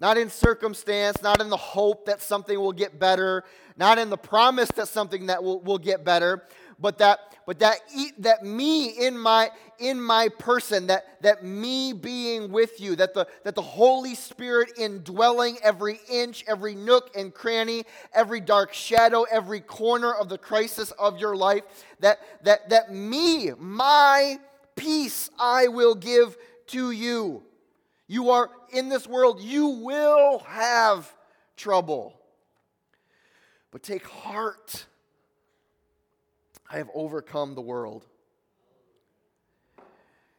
Not 0.00 0.16
in 0.16 0.30
circumstance, 0.30 1.22
not 1.22 1.42
in 1.42 1.50
the 1.50 1.58
hope 1.58 2.06
that 2.06 2.22
something 2.22 2.58
will 2.58 2.72
get 2.72 2.98
better, 2.98 3.44
not 3.76 3.98
in 3.98 4.08
the 4.08 4.16
promise 4.16 4.70
that 4.76 4.88
something 4.88 5.26
that 5.26 5.44
will, 5.44 5.60
will 5.60 5.78
get 5.78 6.06
better, 6.06 6.42
but 6.80 6.98
that 6.98 7.20
but 7.46 7.58
that 7.58 7.80
eat 7.94 8.14
that 8.22 8.42
me 8.42 8.86
in 8.86 9.18
my 9.18 9.50
in 9.78 10.00
my 10.00 10.28
person 10.38 10.86
that 10.86 11.20
that 11.20 11.44
me 11.44 11.92
being 11.92 12.50
with 12.50 12.80
you 12.80 12.96
that 12.96 13.12
the 13.12 13.26
that 13.44 13.54
the 13.54 13.62
holy 13.62 14.14
spirit 14.14 14.72
indwelling 14.78 15.58
every 15.62 16.00
inch 16.10 16.44
every 16.48 16.74
nook 16.74 17.10
and 17.16 17.34
cranny 17.34 17.84
every 18.14 18.40
dark 18.40 18.72
shadow 18.72 19.24
every 19.30 19.60
corner 19.60 20.12
of 20.12 20.28
the 20.28 20.38
crisis 20.38 20.90
of 20.92 21.18
your 21.18 21.36
life 21.36 21.64
that 21.98 22.20
that 22.44 22.68
that 22.70 22.94
me 22.94 23.50
my 23.58 24.38
peace 24.76 25.28
i 25.38 25.66
will 25.66 25.94
give 25.94 26.36
to 26.66 26.92
you 26.92 27.42
you 28.10 28.30
are 28.30 28.50
in 28.70 28.88
this 28.88 29.06
world 29.06 29.40
you 29.40 29.68
will 29.68 30.40
have 30.40 31.10
trouble 31.56 32.14
but 33.70 33.82
take 33.82 34.06
heart 34.06 34.84
I 36.70 36.76
have 36.76 36.90
overcome 36.94 37.54
the 37.54 37.60
world. 37.60 38.06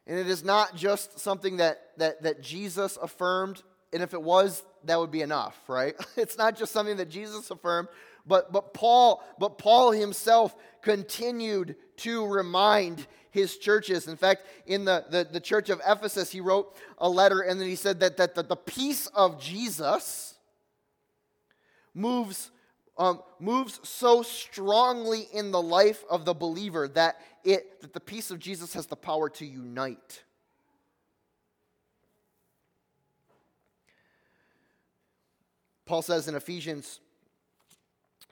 And 0.06 0.18
it 0.18 0.26
is 0.26 0.42
not 0.42 0.74
just 0.74 1.20
something 1.20 1.58
that, 1.58 1.90
that, 1.98 2.22
that 2.22 2.42
Jesus 2.42 2.96
affirmed, 3.00 3.62
and 3.92 4.02
if 4.02 4.14
it 4.14 4.22
was, 4.22 4.62
that 4.84 4.98
would 4.98 5.10
be 5.10 5.20
enough, 5.20 5.56
right? 5.68 5.94
It's 6.16 6.38
not 6.38 6.56
just 6.56 6.72
something 6.72 6.96
that 6.96 7.10
Jesus 7.10 7.50
affirmed, 7.50 7.88
but, 8.26 8.50
but, 8.52 8.72
Paul, 8.72 9.22
but 9.38 9.58
Paul 9.58 9.92
himself 9.92 10.56
continued 10.80 11.76
to 11.98 12.26
remind 12.26 13.06
his 13.32 13.56
churches. 13.56 14.06
In 14.06 14.16
fact, 14.16 14.46
in 14.66 14.84
the, 14.84 15.04
the, 15.10 15.26
the 15.30 15.40
church 15.40 15.70
of 15.70 15.80
Ephesus, 15.86 16.30
he 16.30 16.40
wrote 16.40 16.76
a 16.98 17.08
letter 17.08 17.40
and 17.40 17.60
then 17.60 17.66
he 17.66 17.74
said 17.74 17.98
that, 18.00 18.16
that, 18.18 18.36
that 18.36 18.48
the 18.48 18.56
peace 18.56 19.08
of 19.08 19.40
Jesus 19.40 20.34
moves 21.94 22.52
um, 22.98 23.22
moves 23.40 23.80
so 23.82 24.22
strongly 24.22 25.26
in 25.32 25.50
the 25.50 25.60
life 25.60 26.04
of 26.10 26.26
the 26.26 26.34
believer 26.34 26.86
that, 26.88 27.20
it, 27.42 27.80
that 27.80 27.94
the 27.94 28.00
peace 28.00 28.30
of 28.30 28.38
Jesus 28.38 28.74
has 28.74 28.86
the 28.86 28.96
power 28.96 29.30
to 29.30 29.46
unite. 29.46 30.22
Paul 35.86 36.02
says 36.02 36.28
in 36.28 36.34
Ephesians 36.34 37.00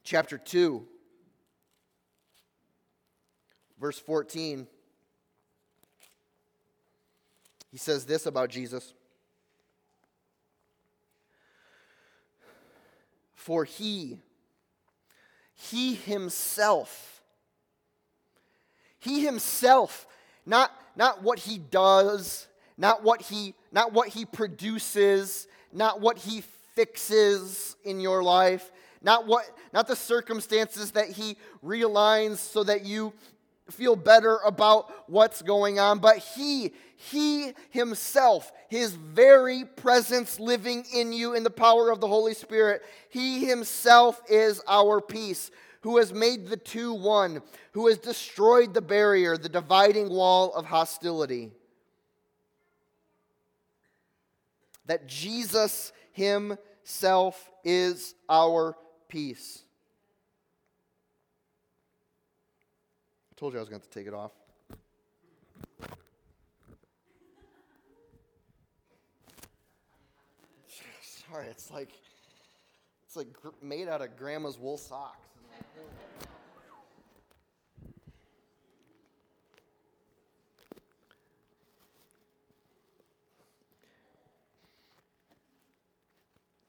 chapter 0.04 0.36
2, 0.36 0.86
verse 3.80 3.98
14, 3.98 4.66
he 7.70 7.78
says 7.78 8.04
this 8.04 8.26
about 8.26 8.50
Jesus. 8.50 8.94
For 13.34 13.64
he, 13.64 14.18
he 15.54 15.94
himself. 15.94 17.22
He 18.98 19.24
himself, 19.24 20.06
not, 20.44 20.70
not 20.94 21.22
what 21.22 21.38
he 21.38 21.58
does, 21.58 22.46
not 22.76 23.02
what 23.02 23.22
he, 23.22 23.54
not 23.72 23.92
what 23.92 24.08
he 24.08 24.24
produces, 24.24 25.46
not 25.72 26.00
what 26.00 26.18
he 26.18 26.42
fixes 26.74 27.76
in 27.84 28.00
your 28.00 28.22
life, 28.22 28.70
not 29.02 29.26
what 29.26 29.44
not 29.72 29.86
the 29.86 29.96
circumstances 29.96 30.90
that 30.92 31.08
he 31.08 31.36
realigns 31.64 32.36
so 32.36 32.64
that 32.64 32.84
you 32.84 33.12
feel 33.70 33.96
better 33.96 34.38
about 34.44 35.08
what's 35.08 35.42
going 35.42 35.78
on, 35.78 35.98
but 35.98 36.18
he, 36.18 36.72
he 37.02 37.54
himself, 37.70 38.52
his 38.68 38.92
very 38.92 39.64
presence 39.64 40.38
living 40.38 40.84
in 40.94 41.14
you 41.14 41.34
in 41.34 41.44
the 41.44 41.48
power 41.50 41.90
of 41.90 41.98
the 41.98 42.06
Holy 42.06 42.34
Spirit, 42.34 42.82
he 43.08 43.46
himself 43.46 44.20
is 44.28 44.60
our 44.68 45.00
peace, 45.00 45.50
who 45.80 45.96
has 45.96 46.12
made 46.12 46.48
the 46.48 46.58
two 46.58 46.92
one, 46.92 47.40
who 47.72 47.86
has 47.86 47.96
destroyed 47.96 48.74
the 48.74 48.82
barrier, 48.82 49.38
the 49.38 49.48
dividing 49.48 50.10
wall 50.10 50.52
of 50.52 50.66
hostility. 50.66 51.50
That 54.84 55.06
Jesus 55.06 55.92
himself 56.12 57.50
is 57.64 58.14
our 58.28 58.76
peace. 59.08 59.62
I 63.32 63.40
told 63.40 63.54
you 63.54 63.58
I 63.58 63.62
was 63.62 63.70
going 63.70 63.80
to, 63.80 63.88
take 63.88 64.06
it 64.06 64.12
off. 64.12 64.32
It's 71.38 71.70
like 71.70 71.90
it's 73.04 73.16
like 73.16 73.28
made 73.62 73.88
out 73.88 74.02
of 74.02 74.16
grandma's 74.16 74.58
wool 74.58 74.76
socks. 74.76 75.28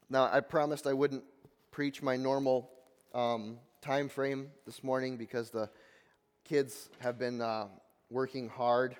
Now, 0.09 0.29
I 0.29 0.41
promised 0.41 0.87
I 0.87 0.93
wouldn't 0.93 1.23
preach 1.71 2.01
my 2.01 2.17
normal 2.17 2.69
um, 3.15 3.59
time 3.81 4.09
frame 4.09 4.49
this 4.65 4.83
morning 4.83 5.15
because 5.15 5.51
the 5.51 5.69
kids 6.43 6.89
have 6.99 7.17
been 7.17 7.39
uh, 7.39 7.67
working 8.09 8.49
hard 8.49 8.97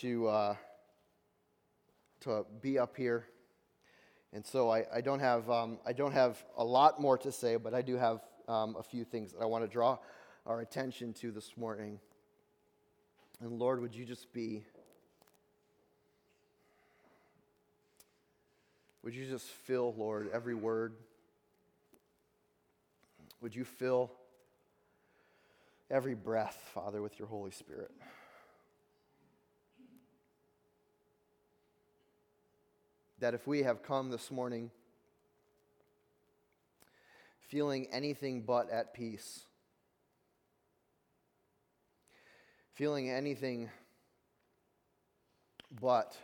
to, 0.00 0.28
uh, 0.28 0.56
to 2.20 2.46
be 2.62 2.78
up 2.78 2.96
here. 2.96 3.26
And 4.32 4.44
so 4.44 4.70
I, 4.70 4.84
I, 4.92 5.00
don't 5.00 5.20
have, 5.20 5.48
um, 5.50 5.78
I 5.86 5.92
don't 5.92 6.12
have 6.12 6.42
a 6.56 6.64
lot 6.64 7.00
more 7.00 7.16
to 7.18 7.32
say, 7.32 7.56
but 7.56 7.74
I 7.74 7.82
do 7.82 7.96
have 7.96 8.20
um, 8.48 8.76
a 8.78 8.82
few 8.82 9.04
things 9.04 9.32
that 9.32 9.42
I 9.42 9.46
want 9.46 9.64
to 9.64 9.68
draw 9.68 9.98
our 10.46 10.60
attention 10.60 11.12
to 11.14 11.30
this 11.30 11.56
morning. 11.56 11.98
And 13.40 13.58
Lord, 13.58 13.80
would 13.80 13.94
you 13.94 14.04
just 14.04 14.32
be, 14.32 14.64
would 19.02 19.14
you 19.14 19.26
just 19.26 19.46
fill, 19.46 19.94
Lord, 19.96 20.28
every 20.32 20.54
word? 20.54 20.94
Would 23.40 23.54
you 23.54 23.64
fill 23.64 24.10
every 25.90 26.14
breath, 26.14 26.58
Father, 26.74 27.00
with 27.02 27.18
your 27.18 27.28
Holy 27.28 27.50
Spirit. 27.50 27.90
That 33.18 33.34
if 33.34 33.46
we 33.46 33.62
have 33.62 33.82
come 33.82 34.10
this 34.10 34.30
morning 34.30 34.70
feeling 37.40 37.86
anything 37.92 38.42
but 38.42 38.70
at 38.70 38.92
peace, 38.92 39.40
feeling 42.74 43.08
anything 43.08 43.70
but 45.80 46.16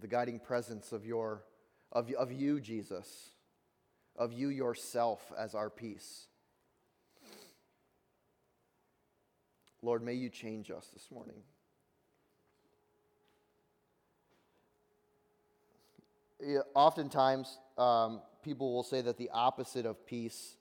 the 0.00 0.06
guiding 0.06 0.38
presence 0.38 0.92
of 0.92 1.04
your 1.04 1.42
of, 1.92 2.10
of 2.12 2.30
you 2.30 2.60
jesus 2.60 3.30
of 4.16 4.32
you 4.32 4.48
yourself 4.48 5.32
as 5.38 5.54
our 5.54 5.70
peace 5.70 6.28
Lord, 9.82 10.02
may 10.02 10.14
you 10.14 10.28
change 10.28 10.70
us 10.70 10.88
this 10.92 11.08
morning. 11.10 11.42
Oftentimes, 16.74 17.58
um, 17.76 18.20
people 18.42 18.72
will 18.72 18.82
say 18.82 19.00
that 19.00 19.16
the 19.16 19.30
opposite 19.32 19.86
of 19.86 20.06
peace 20.06 20.56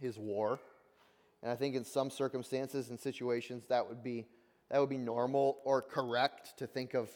is 0.00 0.18
war. 0.18 0.60
And 1.42 1.52
I 1.52 1.56
think 1.56 1.74
in 1.74 1.84
some 1.84 2.10
circumstances 2.10 2.90
and 2.90 2.98
situations 2.98 3.64
that 3.68 3.88
would 3.88 4.02
be 4.02 4.26
that 4.70 4.80
would 4.80 4.90
be 4.90 4.98
normal 4.98 5.58
or 5.64 5.80
correct 5.80 6.58
to 6.58 6.66
think 6.66 6.92
of 6.94 7.08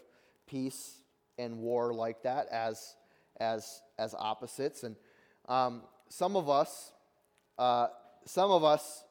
peace 0.46 1.01
and 1.38 1.59
war 1.59 1.92
like 1.92 2.22
that 2.22 2.48
as 2.48 2.96
as 3.38 3.83
as 3.98 4.14
opposites. 4.14 4.85
And 4.85 4.96
um, 5.48 5.83
some 6.09 6.37
of 6.37 6.48
us, 6.48 6.92
uh, 7.59 7.88
some 8.25 8.51
of 8.51 8.64
us 8.64 9.05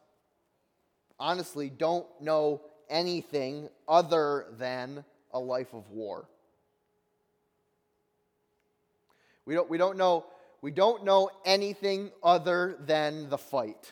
honestly 1.19 1.69
don't 1.69 2.07
know 2.21 2.61
anything 2.89 3.69
other 3.87 4.47
than 4.57 5.03
a 5.33 5.39
life 5.39 5.73
of 5.73 5.89
war. 5.89 6.27
We 9.51 9.55
don't, 9.55 9.69
we 9.69 9.77
don't, 9.77 9.97
know, 9.97 10.27
we 10.61 10.71
don't 10.71 11.03
know 11.03 11.29
anything 11.43 12.11
other 12.23 12.77
than 12.85 13.27
the 13.27 13.37
fight. 13.37 13.91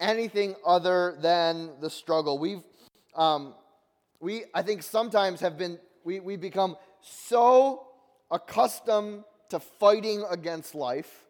anything 0.00 0.54
other 0.66 1.16
than 1.20 1.70
the 1.80 1.90
struggle. 1.90 2.38
We've, 2.38 2.62
um, 3.14 3.54
we, 4.20 4.44
I 4.54 4.62
think, 4.62 4.82
sometimes 4.82 5.40
have 5.40 5.58
been, 5.58 5.78
we, 6.02 6.20
we 6.20 6.36
become 6.36 6.76
so 7.00 7.86
accustomed 8.30 9.24
to 9.50 9.60
fighting 9.60 10.24
against 10.30 10.74
life, 10.74 11.26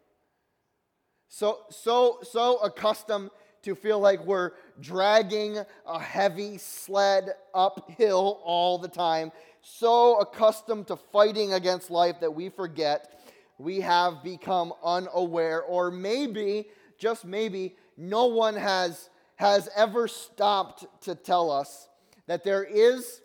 so, 1.27 1.59
so, 1.69 2.19
so 2.23 2.57
accustomed 2.57 3.31
to 3.63 3.75
feel 3.75 3.99
like 3.99 4.23
we're 4.25 4.51
dragging 4.79 5.57
a 5.85 5.99
heavy 5.99 6.57
sled 6.57 7.33
uphill 7.53 8.39
all 8.45 8.77
the 8.77 8.87
time, 8.87 9.31
so 9.67 10.19
accustomed 10.19 10.85
to 10.87 10.95
fighting 10.95 11.53
against 11.53 11.89
life 11.89 12.19
that 12.19 12.33
we 12.33 12.49
forget 12.49 13.19
we 13.57 13.81
have 13.81 14.23
become 14.23 14.73
unaware, 14.83 15.63
or 15.63 15.89
maybe, 15.89 16.67
just 16.99 17.25
maybe, 17.25 17.75
no 17.97 18.25
one 18.25 18.55
has, 18.55 19.09
has 19.37 19.69
ever 19.75 20.07
stopped 20.07 20.85
to 21.03 21.15
tell 21.15 21.49
us 21.49 21.89
that 22.27 22.43
there 22.43 22.63
is 22.63 23.21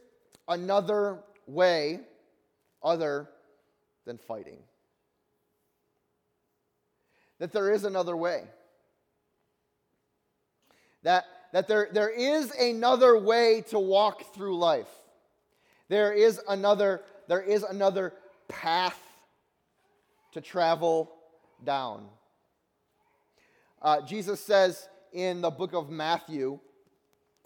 another 0.49 1.19
way 1.47 2.01
other 2.83 3.29
than 4.07 4.17
fighting. 4.17 4.61
That 7.39 7.53
there 7.53 7.71
is 7.73 7.85
another 7.85 8.17
way. 8.17 8.45
That, 11.03 11.25
that 11.53 11.67
there, 11.67 11.89
there 11.93 12.11
is 12.11 12.51
another 12.53 13.19
way 13.19 13.65
to 13.71 13.79
walk 13.79 14.33
through 14.33 14.59
life. 14.59 15.00
There 15.91 16.13
is 16.13 16.41
another, 16.49 17.03
there 17.27 17.43
is 17.43 17.65
another 17.65 18.15
path 18.47 18.97
to 20.31 20.41
travel 20.41 21.11
down. 21.65 22.07
Uh, 23.83 24.01
Jesus 24.03 24.39
says 24.39 24.89
in 25.13 25.41
the 25.41 25.51
book 25.51 25.73
of 25.75 25.91
Matthew, 25.91 26.61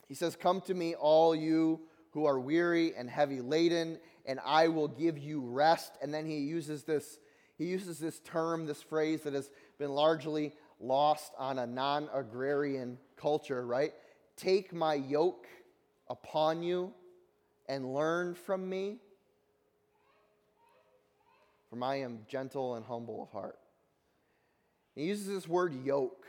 He 0.08 0.14
says, 0.14 0.36
Come 0.36 0.60
to 0.66 0.74
me, 0.74 0.94
all 0.94 1.34
you 1.34 1.80
who 2.10 2.26
are 2.26 2.38
weary 2.38 2.94
and 2.94 3.08
heavy 3.08 3.40
laden, 3.40 3.98
and 4.26 4.38
I 4.44 4.68
will 4.68 4.88
give 4.88 5.16
you 5.16 5.40
rest. 5.40 5.92
And 6.02 6.12
then 6.12 6.26
he 6.26 6.36
uses 6.36 6.82
this, 6.82 7.18
he 7.56 7.64
uses 7.64 7.98
this 7.98 8.20
term, 8.20 8.66
this 8.66 8.82
phrase 8.82 9.22
that 9.22 9.32
has 9.32 9.48
been 9.78 9.90
largely 9.90 10.52
lost 10.80 11.32
on 11.38 11.58
a 11.60 11.66
non 11.66 12.10
agrarian 12.12 12.98
culture, 13.16 13.66
right? 13.66 13.94
Take 14.36 14.74
my 14.74 14.92
yoke 14.92 15.46
upon 16.10 16.62
you 16.62 16.92
and 17.68 17.94
learn 17.94 18.34
from 18.34 18.68
me, 18.68 18.98
for 21.70 21.82
I 21.82 21.96
am 21.96 22.20
gentle 22.28 22.74
and 22.74 22.84
humble 22.84 23.22
of 23.22 23.30
heart. 23.30 23.58
He 24.94 25.04
uses 25.04 25.26
this 25.26 25.48
word 25.48 25.74
yoke, 25.84 26.26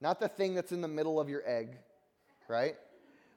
not 0.00 0.18
the 0.18 0.28
thing 0.28 0.54
that's 0.54 0.72
in 0.72 0.80
the 0.80 0.88
middle 0.88 1.20
of 1.20 1.28
your 1.28 1.42
egg, 1.46 1.76
right? 2.48 2.74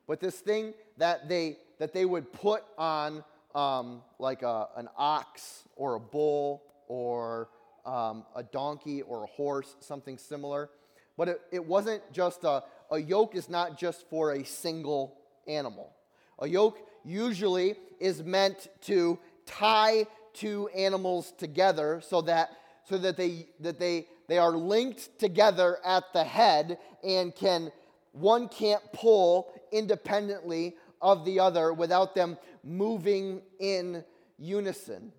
But 0.08 0.20
this 0.20 0.40
thing 0.40 0.74
that 0.98 1.30
they 1.30 1.58
that 1.80 1.94
they 1.94 2.06
would 2.06 2.32
put 2.34 2.64
on 2.78 3.24
um, 3.54 4.02
like 4.20 4.42
a, 4.42 4.68
an 4.76 4.88
ox 4.98 5.64
or 5.76 5.96
a 5.96 6.00
bull 6.00 6.64
or 6.88 7.50
um, 7.86 8.26
a 8.36 8.44
donkey 8.44 9.02
or 9.02 9.24
a 9.24 9.28
horse, 9.28 9.76
something 9.80 10.18
similar. 10.18 10.70
But 11.18 11.28
it, 11.30 11.42
it 11.52 11.66
wasn't 11.66 12.02
just 12.12 12.44
a, 12.44 12.64
a 12.92 13.00
yoke 13.00 13.36
is 13.36 13.50
not 13.50 13.78
just 13.78 14.08
for 14.10 14.34
a 14.34 14.44
single 14.46 15.18
animal. 15.48 15.92
A 16.40 16.48
yoke 16.48 16.80
usually 17.04 17.76
is 18.00 18.24
meant 18.24 18.68
to 18.82 19.18
tie 19.46 20.06
two 20.34 20.68
animals 20.76 21.34
together 21.38 22.02
so 22.06 22.22
that 22.22 22.52
so 22.88 22.98
that 22.98 23.18
they 23.18 23.48
that 23.60 23.80
they 23.80 24.08
they 24.28 24.38
are 24.38 24.52
linked 24.52 25.18
together 25.20 25.78
at 25.84 26.04
the 26.14 26.24
head 26.24 26.78
and 27.04 27.36
can 27.36 27.72
one 28.12 28.48
can't 28.48 28.82
pull 28.94 29.52
independently 29.72 30.76
of 31.02 31.26
the 31.26 31.40
other 31.40 31.74
without 31.74 32.16
them 32.16 32.38
moving 32.64 33.42
in 33.60 34.04
unison. 34.38 35.12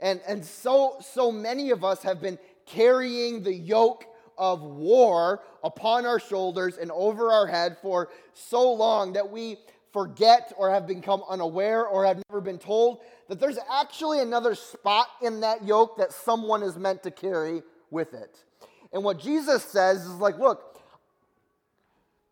And, 0.00 0.20
and 0.26 0.44
so, 0.44 0.96
so 1.00 1.32
many 1.32 1.70
of 1.70 1.84
us 1.84 2.02
have 2.02 2.20
been 2.20 2.38
carrying 2.66 3.42
the 3.42 3.52
yoke 3.52 4.04
of 4.36 4.62
war 4.62 5.42
upon 5.64 6.06
our 6.06 6.20
shoulders 6.20 6.78
and 6.78 6.90
over 6.92 7.30
our 7.32 7.46
head 7.46 7.76
for 7.82 8.08
so 8.32 8.72
long 8.72 9.14
that 9.14 9.28
we 9.28 9.58
forget 9.98 10.52
or 10.56 10.70
have 10.70 10.86
become 10.86 11.24
unaware 11.28 11.84
or 11.84 12.06
have 12.06 12.22
never 12.30 12.40
been 12.40 12.56
told 12.56 13.00
that 13.28 13.40
there's 13.40 13.58
actually 13.68 14.20
another 14.20 14.54
spot 14.54 15.08
in 15.20 15.40
that 15.40 15.64
yoke 15.64 15.96
that 15.98 16.12
someone 16.12 16.62
is 16.62 16.76
meant 16.76 17.02
to 17.02 17.10
carry 17.10 17.64
with 17.90 18.14
it. 18.14 18.44
And 18.92 19.02
what 19.02 19.18
Jesus 19.18 19.64
says 19.64 20.02
is 20.02 20.14
like, 20.14 20.38
look, 20.38 20.80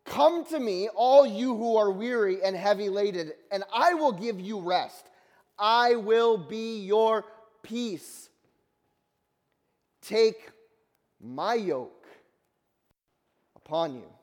come 0.05 0.45
to 0.45 0.57
me, 0.57 0.87
all 0.95 1.27
you 1.27 1.57
who 1.57 1.75
are 1.75 1.91
weary 1.91 2.41
and 2.41 2.55
heavy 2.55 2.87
laden, 2.87 3.33
and 3.51 3.65
I 3.73 3.95
will 3.95 4.13
give 4.13 4.39
you 4.39 4.61
rest. 4.61 5.09
I 5.59 5.95
will 5.95 6.37
be 6.37 6.79
your 6.85 7.25
peace. 7.63 8.29
Take 10.01 10.51
my 11.21 11.55
yoke 11.55 12.07
upon 13.57 13.95
you. 13.95 14.16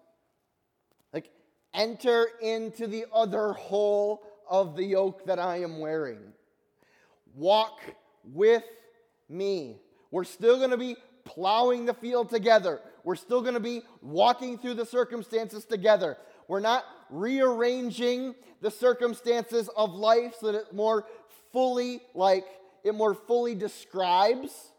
Enter 1.75 2.29
into 2.41 2.87
the 2.87 3.05
other 3.13 3.53
hole 3.53 4.23
of 4.49 4.77
the 4.77 4.85
yoke 4.85 5.27
that 5.27 5.39
I 5.39 5.63
am 5.63 5.81
wearing. 5.81 6.21
Walk 7.35 7.81
with 8.23 8.63
me. 9.29 9.81
We're 10.11 10.25
still 10.25 10.59
going 10.59 10.71
to 10.71 10.77
be 10.77 10.97
plowing 11.25 11.87
the 11.87 11.95
field 11.95 12.31
together. 12.31 12.81
We're 13.03 13.17
still 13.17 13.43
going 13.43 13.55
to 13.55 13.61
be 13.61 13.83
walking 14.01 14.59
through 14.59 14.75
the 14.75 14.87
circumstances 14.87 15.65
together. 15.65 16.17
We're 16.47 16.61
not 16.61 16.85
rearranging 17.11 18.35
the 18.61 18.71
circumstances 18.71 19.69
of 19.77 19.95
life 19.95 20.37
so 20.41 20.53
that 20.53 20.59
it 20.59 20.75
more 20.75 21.07
fully 21.53 22.01
like 22.15 22.45
it 22.85 22.95
more 22.95 23.15
fully 23.15 23.55
describes 23.55 24.71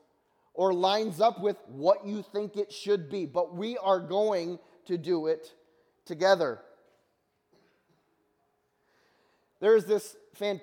or 0.54 0.74
lines 0.74 1.20
up 1.20 1.42
with 1.42 1.58
what 1.68 2.06
you 2.06 2.24
think 2.32 2.56
it 2.56 2.72
should 2.72 3.10
be, 3.10 3.26
but 3.26 3.56
we 3.56 3.78
are 3.78 4.00
going 4.00 4.60
to 4.86 4.98
do 4.98 5.28
it 5.28 5.54
together. 6.06 6.60
There's 9.62 9.86
this 9.86 10.18
fan- 10.34 10.62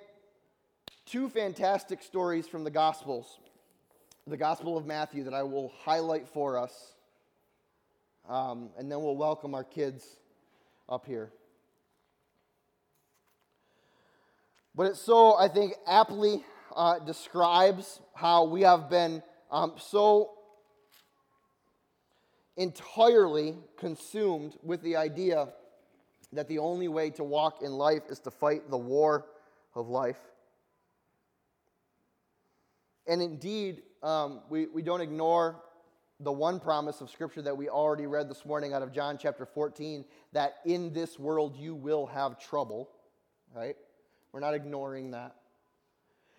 two 1.07 1.31
fantastic 1.31 2.03
stories 2.03 2.47
from 2.47 2.63
the 2.63 2.71
Gospels, 2.71 3.39
the 4.27 4.37
Gospel 4.37 4.77
of 4.77 4.85
Matthew, 4.85 5.25
that 5.25 5.35
I 5.35 5.43
will 5.45 5.73
highlight 5.83 6.29
for 6.29 6.59
us, 6.59 6.93
um, 8.29 8.69
and 8.77 8.93
then 8.93 9.01
we'll 9.01 9.17
welcome 9.17 9.55
our 9.55 9.65
kids 9.65 10.05
up 10.91 11.07
here. 11.07 11.33
But 14.75 14.89
it 14.89 14.97
so, 14.97 15.37
I 15.37 15.49
think, 15.49 15.73
aptly 15.87 16.45
uh, 16.77 16.99
describes 16.99 17.99
how 18.15 18.45
we 18.45 18.61
have 18.63 18.91
been 18.91 19.23
um, 19.51 19.75
so 19.79 20.33
entirely 22.59 23.57
consumed 23.79 24.59
with 24.63 24.83
the 24.83 24.97
idea 24.97 25.49
that 26.33 26.49
the 26.49 26.59
only 26.59 26.89
way 26.89 27.11
to 27.11 27.25
walk 27.25 27.63
in 27.63 27.73
life 27.73 28.03
is 28.09 28.19
to 28.21 28.31
fight 28.31 28.71
the 28.71 28.79
war 28.79 29.27
of 29.75 29.89
life. 29.89 30.21
And 33.07 33.21
indeed, 33.21 33.83
um, 34.03 34.41
we, 34.49 34.67
we 34.67 34.83
don't 34.83 35.01
ignore 35.01 35.61
the 36.21 36.33
one 36.33 36.61
promise 36.61 37.01
of 37.01 37.11
Scripture 37.11 37.43
that 37.43 37.57
we 37.57 37.69
already 37.69 38.07
read 38.07 38.31
this 38.31 38.47
morning 38.47 38.73
out 38.73 38.83
of 38.83 38.93
John 38.93 39.19
chapter 39.21 39.45
14 39.45 40.05
that 40.33 40.57
in 40.65 40.93
this 40.93 41.19
world 41.19 41.57
you 41.57 41.75
will 41.75 42.07
have 42.07 42.39
trouble, 42.39 42.91
right? 43.55 43.77
We're 44.33 44.41
not 44.41 44.55
ignoring 44.55 45.11
that. 45.11 45.35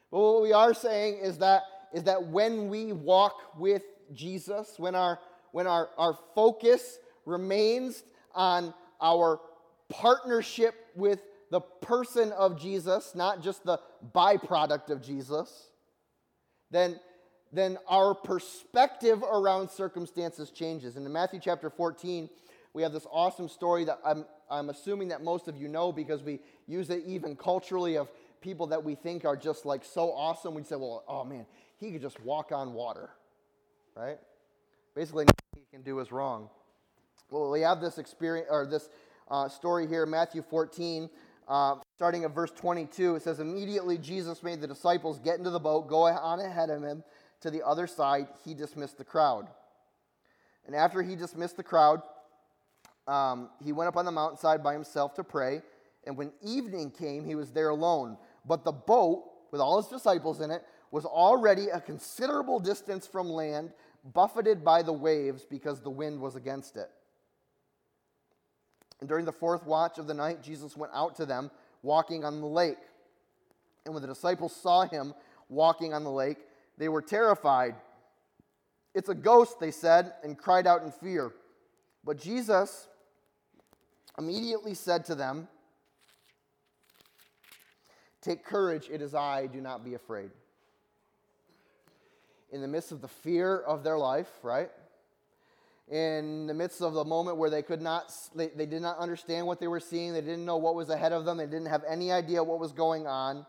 But 0.10 0.20
what 0.20 0.42
we 0.42 0.54
are 0.54 0.74
saying 0.74 1.20
is 1.22 1.40
that, 1.40 1.64
is 1.94 2.04
that 2.04 2.28
when 2.28 2.70
we 2.70 2.94
walk 2.94 3.58
with 3.58 3.84
Jesus, 4.14 4.76
when, 4.78 4.96
our, 4.96 5.20
when 5.52 5.68
our, 5.68 5.90
our 5.98 6.18
focus 6.34 7.00
remains 7.26 8.04
on 8.34 8.74
our 9.02 9.42
partnership 9.94 10.74
with 10.96 11.20
the 11.52 11.62
person 11.62 12.32
of 12.32 12.60
Jesus, 12.60 13.14
not 13.14 13.44
just 13.44 13.64
the 13.64 13.80
byproduct 14.14 14.90
of 14.90 15.04
Jesus, 15.04 15.68
then, 16.72 17.00
then 17.52 17.78
our 17.88 18.16
perspective 18.16 19.22
around 19.22 19.70
circumstances 19.70 20.50
changes. 20.50 20.98
And 20.98 21.06
in 21.06 21.14
Matthew 21.14 21.40
chapter 21.40 21.70
14, 21.70 22.28
we 22.74 22.82
have 22.82 22.92
this 22.92 23.06
awesome 23.12 23.48
story 23.48 23.86
that 23.86 24.00
I'm, 24.04 24.26
I'm 24.50 24.72
assuming 24.72 25.10
that 25.10 25.24
most 25.24 25.48
of 25.48 25.56
you 25.58 25.68
know 25.68 25.92
because 25.92 26.24
we 26.24 26.40
use 26.66 26.90
it 26.90 27.04
even 27.06 27.36
culturally 27.36 27.98
of 27.98 28.10
people 28.42 28.66
that 28.68 28.84
we 28.84 28.96
think 28.96 29.24
are 29.24 29.38
just 29.38 29.64
like 29.64 29.86
so 29.86 30.12
awesome. 30.12 30.56
We 30.56 30.64
say, 30.64 30.76
well, 30.76 31.04
oh 31.08 31.24
man, 31.24 31.46
he 31.78 31.92
could 31.92 32.02
just 32.02 32.20
walk 32.22 32.52
on 32.52 32.74
water, 32.74 33.12
right? 33.96 34.18
Basically, 34.96 35.26
nothing 35.26 35.66
he 35.70 35.78
can 35.78 35.84
do 35.84 36.00
is 36.00 36.12
wrong. 36.12 36.50
Well, 37.30 37.52
we 37.52 37.62
have 37.62 37.80
this 37.80 38.00
experience 38.00 38.48
or 38.50 38.66
this 38.66 38.90
uh, 39.30 39.50
story 39.50 39.88
here, 39.88 40.06
Matthew 40.06 40.42
14, 40.42 41.10
uh, 41.48 41.76
starting 41.96 42.24
at 42.24 42.34
verse 42.34 42.52
22. 42.52 43.16
It 43.16 43.24
says, 43.24 43.40
Immediately 43.40 43.98
Jesus 43.98 44.44
made 44.44 44.62
the 44.62 44.68
disciples 44.68 45.20
get 45.20 45.38
into 45.38 45.50
the 45.50 45.60
boat, 45.60 45.88
go 45.88 46.08
on 46.08 46.40
ahead 46.40 46.70
of 46.70 46.84
him 46.84 47.04
to 47.42 47.52
the 47.52 47.66
other 47.66 47.88
side. 47.88 48.28
He 48.46 48.54
dismissed 48.54 48.98
the 48.98 49.04
crowd. 49.04 49.48
And 50.66 50.76
after 50.76 51.02
he 51.02 51.16
dismissed 51.16 51.58
the 51.58 51.64
crowd, 51.64 52.02
um, 53.08 53.50
he 53.62 53.74
went 53.74 53.90
up 53.90 53.98
on 53.98 54.06
the 54.06 54.12
mountainside 54.12 54.64
by 54.64 54.74
himself 54.74 55.14
to 55.16 55.24
pray. 55.24 55.62
And 56.06 56.18
when 56.18 56.32
evening 56.42 56.92
came, 56.92 57.26
he 57.26 57.36
was 57.36 57.52
there 57.52 57.70
alone. 57.70 58.18
But 58.46 58.64
the 58.64 58.72
boat, 58.72 59.26
with 59.52 59.62
all 59.62 59.82
his 59.82 59.90
disciples 59.90 60.42
in 60.42 60.52
it, 60.52 60.64
was 60.92 61.06
already 61.06 61.70
a 61.70 61.82
considerable 61.82 62.60
distance 62.60 63.08
from 63.08 63.30
land, 63.30 63.72
buffeted 64.14 64.64
by 64.64 64.82
the 64.82 64.94
waves 64.94 65.46
because 65.50 65.82
the 65.82 65.90
wind 65.90 66.20
was 66.20 66.36
against 66.36 66.78
it. 66.78 66.90
And 69.04 69.10
during 69.10 69.26
the 69.26 69.34
fourth 69.34 69.66
watch 69.66 69.98
of 69.98 70.08
the 70.08 70.14
night, 70.14 70.42
Jesus 70.42 70.78
went 70.78 70.94
out 70.96 71.18
to 71.18 71.26
them, 71.26 71.52
walking 71.82 72.24
on 72.24 72.40
the 72.40 72.48
lake. 72.48 72.78
And 73.84 73.94
when 73.94 74.02
the 74.02 74.08
disciples 74.08 74.56
saw 74.56 74.86
him 74.86 75.14
walking 75.50 75.94
on 75.94 76.06
the 76.06 76.10
lake, 76.10 76.38
they 76.78 76.88
were 76.88 77.02
terrified. 77.02 77.76
It's 78.96 79.10
a 79.10 79.14
ghost, 79.14 79.60
they 79.60 79.72
said, 79.72 80.14
and 80.24 80.38
cried 80.38 80.66
out 80.66 80.84
in 80.84 80.92
fear. 80.94 81.34
But 82.06 82.18
Jesus 82.18 82.88
immediately 84.18 84.74
said 84.74 85.04
to 85.08 85.16
them, 85.16 85.50
Take 88.22 88.46
courage, 88.46 88.88
it 88.90 89.02
is 89.02 89.14
I, 89.14 89.48
do 89.48 89.60
not 89.60 89.84
be 89.84 89.96
afraid. 89.96 90.30
In 92.54 92.62
the 92.62 92.70
midst 92.70 92.94
of 92.94 93.02
the 93.02 93.10
fear 93.10 93.58
of 93.58 93.84
their 93.84 93.98
life, 93.98 94.32
right? 94.44 94.70
In 95.92 96.48
the 96.48 96.54
midst 96.54 96.82
of 96.82 96.94
the 96.94 97.04
moment 97.04 97.38
where 97.38 97.50
they 97.50 97.62
could 97.62 97.82
not, 97.82 98.12
they, 98.34 98.48
they 98.48 98.66
did 98.66 98.82
not 98.82 98.98
understand 98.98 99.46
what 99.46 99.60
they 99.60 99.68
were 99.68 99.82
seeing, 99.82 100.14
they 100.14 100.22
didn't 100.22 100.46
know 100.46 100.58
what 100.58 100.76
was 100.76 100.90
ahead 100.90 101.12
of 101.12 101.26
them, 101.26 101.38
they 101.38 101.46
didn't 101.46 101.68
have 101.68 101.84
any 101.88 102.12
idea 102.12 102.44
what 102.44 102.60
was 102.60 102.72
going 102.72 103.06
on. 103.06 103.46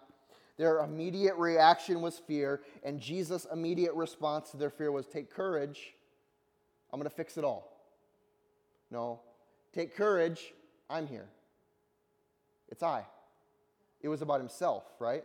Their 0.57 0.81
immediate 0.81 1.37
reaction 1.37 2.01
was 2.01 2.18
fear, 2.18 2.61
and 2.85 3.01
Jesus' 3.01 3.47
immediate 3.53 3.94
response 3.94 4.51
to 4.51 4.57
their 4.57 4.70
fear 4.70 4.92
was 4.92 5.07
take 5.07 5.31
courage, 5.31 5.94
I'm 6.92 7.01
going 7.01 7.11
to 7.11 7.16
fix 7.16 7.37
it 7.37 7.44
all. 7.44 7.77
No, 8.90 9.20
take 9.73 9.97
courage, 9.97 10.53
I'm 10.88 11.07
here. 11.07 11.27
It's 12.68 12.83
I. 12.83 13.05
It 14.01 14.09
was 14.09 14.23
about 14.23 14.40
himself, 14.40 14.85
right? 15.01 15.25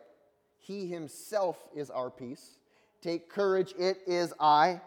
He 0.58 0.88
himself 0.88 1.58
is 1.76 1.89
our 1.89 2.10
peace. 2.10 2.58
Take 3.02 3.30
courage, 3.30 3.74
it 3.78 4.00
is 4.08 4.34
I. 4.39 4.82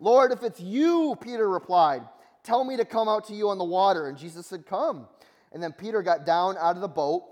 Lord, 0.00 0.32
if 0.32 0.42
it's 0.42 0.60
you, 0.60 1.16
Peter 1.20 1.48
replied, 1.48 2.02
tell 2.42 2.64
me 2.64 2.76
to 2.78 2.84
come 2.84 3.08
out 3.08 3.26
to 3.26 3.34
you 3.34 3.50
on 3.50 3.58
the 3.58 3.64
water. 3.64 4.08
And 4.08 4.18
Jesus 4.18 4.46
said, 4.46 4.66
Come. 4.66 5.06
And 5.52 5.62
then 5.62 5.72
Peter 5.72 6.02
got 6.02 6.24
down 6.24 6.56
out 6.58 6.76
of 6.76 6.80
the 6.80 6.88
boat. 6.88 7.24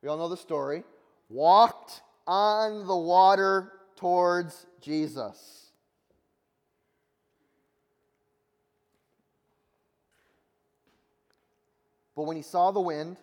We 0.00 0.08
all 0.08 0.16
know 0.16 0.28
the 0.28 0.36
story. 0.36 0.84
Walked 1.28 2.02
on 2.26 2.86
the 2.86 2.96
water 2.96 3.72
towards 3.96 4.66
Jesus. 4.80 5.70
But 12.14 12.24
when 12.24 12.36
he 12.36 12.42
saw 12.42 12.70
the 12.70 12.80
wind, 12.80 13.16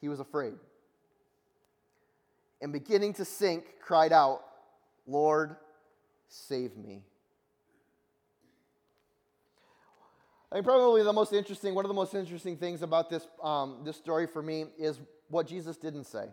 he 0.00 0.08
was 0.08 0.20
afraid. 0.20 0.54
And 2.62 2.72
beginning 2.72 3.14
to 3.14 3.24
sink, 3.24 3.64
cried 3.80 4.12
out, 4.12 4.42
Lord, 5.06 5.56
save 6.28 6.76
me. 6.76 7.02
I 10.56 10.60
think 10.60 10.68
probably 10.68 11.02
the 11.02 11.12
most 11.12 11.34
interesting, 11.34 11.74
one 11.74 11.84
of 11.84 11.90
the 11.90 11.94
most 11.94 12.14
interesting 12.14 12.56
things 12.56 12.80
about 12.80 13.10
this, 13.10 13.28
um, 13.42 13.82
this 13.84 13.94
story 13.94 14.26
for 14.26 14.40
me 14.40 14.64
is 14.78 14.98
what 15.28 15.46
Jesus 15.46 15.76
didn't 15.76 16.04
say 16.04 16.28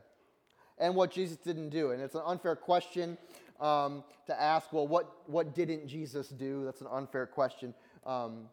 and 0.77 0.95
what 0.95 1.11
Jesus 1.11 1.35
didn't 1.35 1.71
do. 1.71 1.91
And 1.91 2.01
it's 2.01 2.15
an 2.15 2.21
unfair 2.25 2.55
question 2.55 3.17
um, 3.59 4.01
to 4.27 4.41
ask, 4.41 4.71
well, 4.71 4.87
what, 4.87 5.13
what 5.27 5.53
didn't 5.53 5.89
Jesus 5.89 6.29
do? 6.29 6.63
That's 6.63 6.79
an 6.79 6.87
unfair 6.89 7.25
question. 7.25 7.73
Um, 8.05 8.45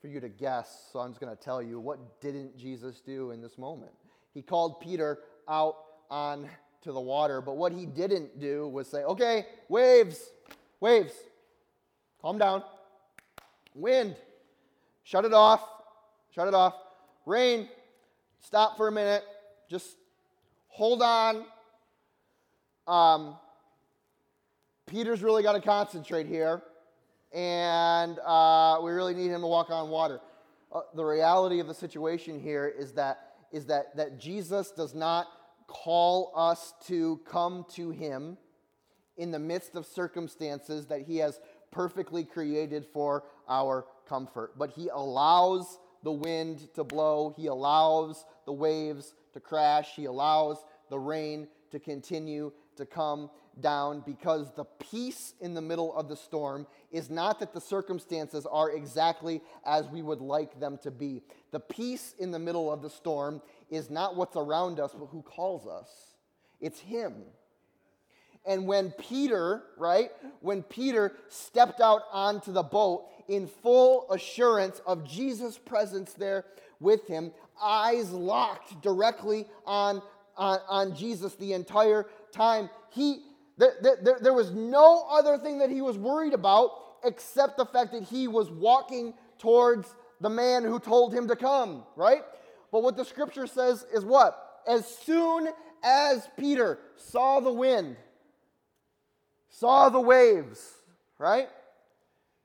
for 0.00 0.06
you 0.06 0.20
to 0.20 0.28
guess, 0.28 0.90
so 0.92 1.00
I'm 1.00 1.10
just 1.10 1.20
going 1.20 1.36
to 1.36 1.42
tell 1.42 1.60
you 1.60 1.80
what 1.80 2.20
didn't 2.20 2.56
Jesus 2.56 3.00
do 3.00 3.32
in 3.32 3.42
this 3.42 3.58
moment? 3.58 3.90
He 4.32 4.42
called 4.42 4.80
Peter 4.80 5.18
out 5.48 5.74
on 6.08 6.48
to 6.82 6.92
the 6.92 7.00
water, 7.00 7.40
but 7.40 7.56
what 7.56 7.72
he 7.72 7.84
didn't 7.84 8.38
do 8.38 8.68
was 8.68 8.86
say, 8.86 9.02
"Okay, 9.02 9.46
waves, 9.68 10.30
waves. 10.78 11.14
Calm 12.22 12.38
down. 12.38 12.62
Wind, 13.74 14.16
shut 15.06 15.24
it 15.24 15.32
off. 15.32 15.62
Shut 16.34 16.48
it 16.48 16.54
off. 16.54 16.74
Rain, 17.24 17.68
stop 18.40 18.76
for 18.76 18.88
a 18.88 18.92
minute. 18.92 19.24
Just 19.70 19.96
hold 20.68 21.00
on. 21.00 21.46
Um, 22.86 23.36
Peter's 24.86 25.22
really 25.22 25.42
got 25.42 25.52
to 25.52 25.60
concentrate 25.60 26.26
here 26.26 26.62
and 27.32 28.18
uh, 28.20 28.78
we 28.82 28.90
really 28.92 29.14
need 29.14 29.30
him 29.30 29.40
to 29.40 29.46
walk 29.46 29.70
on 29.70 29.88
water. 29.88 30.20
Uh, 30.72 30.80
the 30.94 31.04
reality 31.04 31.60
of 31.60 31.66
the 31.66 31.74
situation 31.74 32.38
here 32.40 32.72
is 32.78 32.92
that 32.92 33.20
is 33.52 33.66
that 33.66 33.96
that 33.96 34.18
Jesus 34.18 34.70
does 34.72 34.94
not 34.94 35.26
call 35.66 36.32
us 36.36 36.74
to 36.86 37.20
come 37.26 37.64
to 37.74 37.90
him 37.90 38.36
in 39.16 39.30
the 39.30 39.38
midst 39.38 39.74
of 39.74 39.86
circumstances 39.86 40.86
that 40.86 41.02
he 41.02 41.16
has 41.18 41.40
perfectly 41.70 42.24
created 42.24 42.86
for 42.92 43.24
our 43.48 43.86
comfort, 44.06 44.58
but 44.58 44.70
he 44.70 44.88
allows 44.88 45.78
the 46.02 46.12
wind 46.12 46.68
to 46.74 46.84
blow, 46.84 47.34
he 47.36 47.46
allows 47.46 48.24
the 48.44 48.52
waves 48.52 49.14
to 49.32 49.40
crash, 49.40 49.94
he 49.96 50.04
allows 50.04 50.64
the 50.88 50.98
rain 50.98 51.48
to 51.70 51.78
continue 51.78 52.52
to 52.76 52.86
come 52.86 53.30
down 53.60 54.02
because 54.04 54.52
the 54.54 54.64
peace 54.64 55.34
in 55.40 55.54
the 55.54 55.62
middle 55.62 55.94
of 55.96 56.08
the 56.08 56.16
storm 56.16 56.66
is 56.92 57.10
not 57.10 57.40
that 57.40 57.52
the 57.52 57.60
circumstances 57.60 58.46
are 58.46 58.70
exactly 58.70 59.40
as 59.64 59.88
we 59.88 60.02
would 60.02 60.20
like 60.20 60.60
them 60.60 60.78
to 60.82 60.90
be. 60.90 61.22
The 61.52 61.60
peace 61.60 62.14
in 62.18 62.30
the 62.30 62.38
middle 62.38 62.70
of 62.70 62.82
the 62.82 62.90
storm 62.90 63.40
is 63.70 63.90
not 63.90 64.16
what's 64.16 64.36
around 64.36 64.78
us, 64.78 64.92
but 64.98 65.06
who 65.06 65.22
calls 65.22 65.66
us. 65.66 65.88
It's 66.60 66.80
Him. 66.80 67.14
And 68.46 68.66
when 68.66 68.92
Peter, 68.92 69.64
right, 69.76 70.10
when 70.40 70.62
Peter 70.62 71.16
stepped 71.28 71.80
out 71.80 72.02
onto 72.12 72.52
the 72.52 72.62
boat 72.62 73.06
in 73.28 73.48
full 73.48 74.10
assurance 74.10 74.80
of 74.86 75.08
Jesus' 75.08 75.58
presence 75.58 76.12
there 76.12 76.44
with 76.78 77.06
him, 77.06 77.32
eyes 77.60 78.12
locked 78.12 78.80
directly 78.82 79.46
on, 79.66 80.00
on, 80.36 80.60
on 80.68 80.94
Jesus 80.94 81.34
the 81.34 81.54
entire 81.54 82.06
time, 82.30 82.70
he, 82.90 83.22
there, 83.58 83.74
there, 83.82 84.18
there 84.20 84.32
was 84.32 84.52
no 84.52 85.06
other 85.10 85.38
thing 85.38 85.58
that 85.58 85.70
he 85.70 85.82
was 85.82 85.98
worried 85.98 86.34
about 86.34 86.70
except 87.04 87.56
the 87.56 87.66
fact 87.66 87.92
that 87.92 88.04
he 88.04 88.28
was 88.28 88.50
walking 88.50 89.14
towards 89.38 89.94
the 90.20 90.30
man 90.30 90.62
who 90.62 90.78
told 90.78 91.12
him 91.12 91.28
to 91.28 91.36
come, 91.36 91.82
right? 91.96 92.22
But 92.70 92.82
what 92.82 92.96
the 92.96 93.04
scripture 93.04 93.46
says 93.46 93.84
is 93.92 94.04
what? 94.04 94.60
As 94.66 94.86
soon 94.86 95.48
as 95.82 96.28
Peter 96.38 96.78
saw 96.96 97.40
the 97.40 97.52
wind, 97.52 97.96
saw 99.58 99.88
the 99.88 100.00
waves, 100.00 100.74
right? 101.18 101.48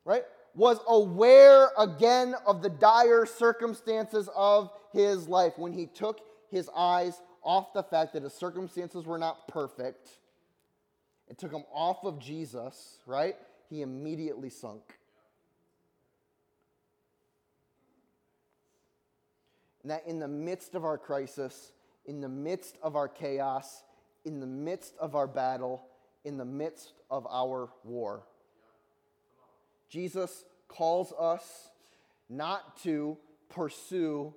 Right? 0.05 0.23
Was 0.55 0.79
aware 0.87 1.69
again 1.77 2.35
of 2.45 2.61
the 2.61 2.69
dire 2.69 3.25
circumstances 3.25 4.29
of 4.35 4.69
his 4.93 5.27
life 5.27 5.53
when 5.57 5.73
he 5.73 5.87
took 5.87 6.21
his 6.49 6.69
eyes 6.75 7.21
off 7.43 7.73
the 7.73 7.83
fact 7.83 8.13
that 8.13 8.23
his 8.23 8.33
circumstances 8.33 9.05
were 9.05 9.17
not 9.17 9.47
perfect 9.47 10.09
and 11.27 11.37
took 11.37 11.51
him 11.51 11.63
off 11.73 12.03
of 12.03 12.19
Jesus, 12.19 12.99
right? 13.05 13.35
He 13.69 13.81
immediately 13.81 14.49
sunk. 14.49 14.83
And 19.81 19.91
that 19.91 20.05
in 20.05 20.19
the 20.19 20.27
midst 20.27 20.75
of 20.75 20.85
our 20.85 20.97
crisis, 20.97 21.71
in 22.05 22.21
the 22.21 22.29
midst 22.29 22.77
of 22.83 22.95
our 22.95 23.07
chaos, 23.07 23.83
in 24.25 24.39
the 24.39 24.45
midst 24.45 24.93
of 24.99 25.15
our 25.15 25.27
battle, 25.27 25.83
in 26.23 26.37
the 26.37 26.45
midst 26.45 26.93
of 27.09 27.27
our 27.29 27.69
war, 27.83 28.23
Jesus 29.89 30.45
calls 30.67 31.13
us 31.19 31.69
not 32.29 32.77
to 32.83 33.17
pursue 33.49 34.33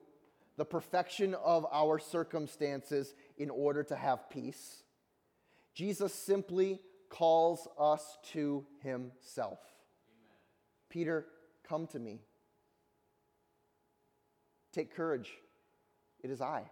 the 0.57 0.65
perfection 0.65 1.35
of 1.35 1.67
our 1.73 1.99
circumstances 1.99 3.15
in 3.39 3.51
order 3.51 3.83
to 3.85 3.97
have 3.97 4.31
peace 4.31 4.85
Jesus 5.75 6.15
simply 6.15 6.81
calls 7.11 7.67
us 7.79 8.19
to 8.33 8.65
himself. 8.83 9.59
Amen. 10.09 10.39
Peter, 10.89 11.27
come 11.69 11.89
to 11.89 11.99
me. 11.99 12.21
Take 14.73 14.95
courage. 14.95 15.31
It 16.23 16.31
is 16.31 16.41
I. 16.41 16.63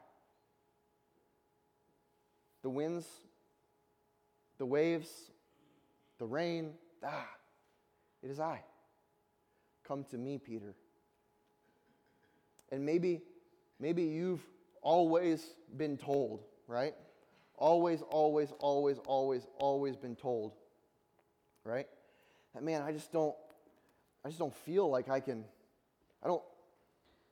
The 2.62 2.70
winds, 2.70 3.07
the 4.62 4.66
waves, 4.66 5.09
the 6.20 6.25
rain, 6.25 6.75
ah, 7.05 7.29
it 8.22 8.31
is 8.31 8.38
I. 8.38 8.62
Come 9.83 10.05
to 10.12 10.16
me, 10.16 10.38
Peter. 10.38 10.77
And 12.70 12.87
maybe, 12.87 13.22
maybe 13.81 14.05
you've 14.05 14.40
always 14.81 15.44
been 15.77 15.96
told, 15.96 16.44
right? 16.68 16.94
Always, 17.57 18.03
always, 18.03 18.53
always, 18.61 18.98
always, 19.05 19.48
always 19.59 19.96
been 19.96 20.14
told, 20.14 20.53
right? 21.64 21.88
That 22.55 22.62
man, 22.62 22.83
I 22.83 22.92
just 22.92 23.11
don't, 23.11 23.35
I 24.25 24.29
just 24.29 24.38
don't 24.38 24.55
feel 24.55 24.88
like 24.88 25.09
I 25.09 25.18
can, 25.18 25.44
I 26.22 26.29
don't, 26.29 26.42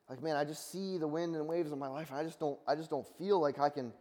Like, 0.09 0.21
man, 0.21 0.35
I 0.35 0.45
just 0.45 0.73
see 0.73 0.99
the 0.99 1.07
wind 1.07 1.37
and 1.37 1.47
waves 1.47 1.71
of 1.71 1.79
my 1.79 1.87
life, 1.87 2.11
and 2.11 2.19
I 2.19 2.25
just 2.25 2.41
don't, 2.41 2.59
I 2.67 2.75
just 2.75 2.91
don't 2.91 3.07
feel 3.19 3.39
like 3.41 3.61
I 3.61 3.69
can 3.69 3.93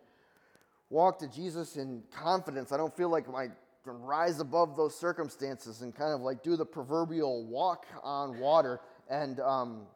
walk 0.90 1.20
to 1.20 1.28
Jesus 1.28 1.78
in 1.78 2.04
confidence. 2.12 2.72
I 2.72 2.78
don't 2.78 2.96
feel 2.96 3.10
like 3.10 3.28
I 3.30 3.50
can 3.84 4.02
rise 4.02 4.40
above 4.40 4.76
those 4.76 4.98
circumstances 5.00 5.82
and 5.82 5.96
kind 5.96 6.14
of 6.14 6.22
like 6.22 6.44
do 6.44 6.56
the 6.56 6.66
proverbial 6.66 7.46
walk 7.46 7.86
on 8.04 8.40
water. 8.40 8.80
And 9.10 9.40
um, 9.40 9.88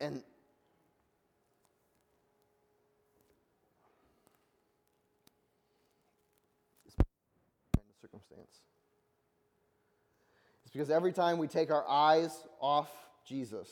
and 0.00 0.22
circumstance. 8.00 8.60
It's 10.64 10.72
because 10.72 10.90
every 10.90 11.12
time 11.12 11.38
we 11.38 11.46
take 11.46 11.70
our 11.70 11.88
eyes 11.88 12.46
off 12.60 12.90
Jesus, 13.24 13.68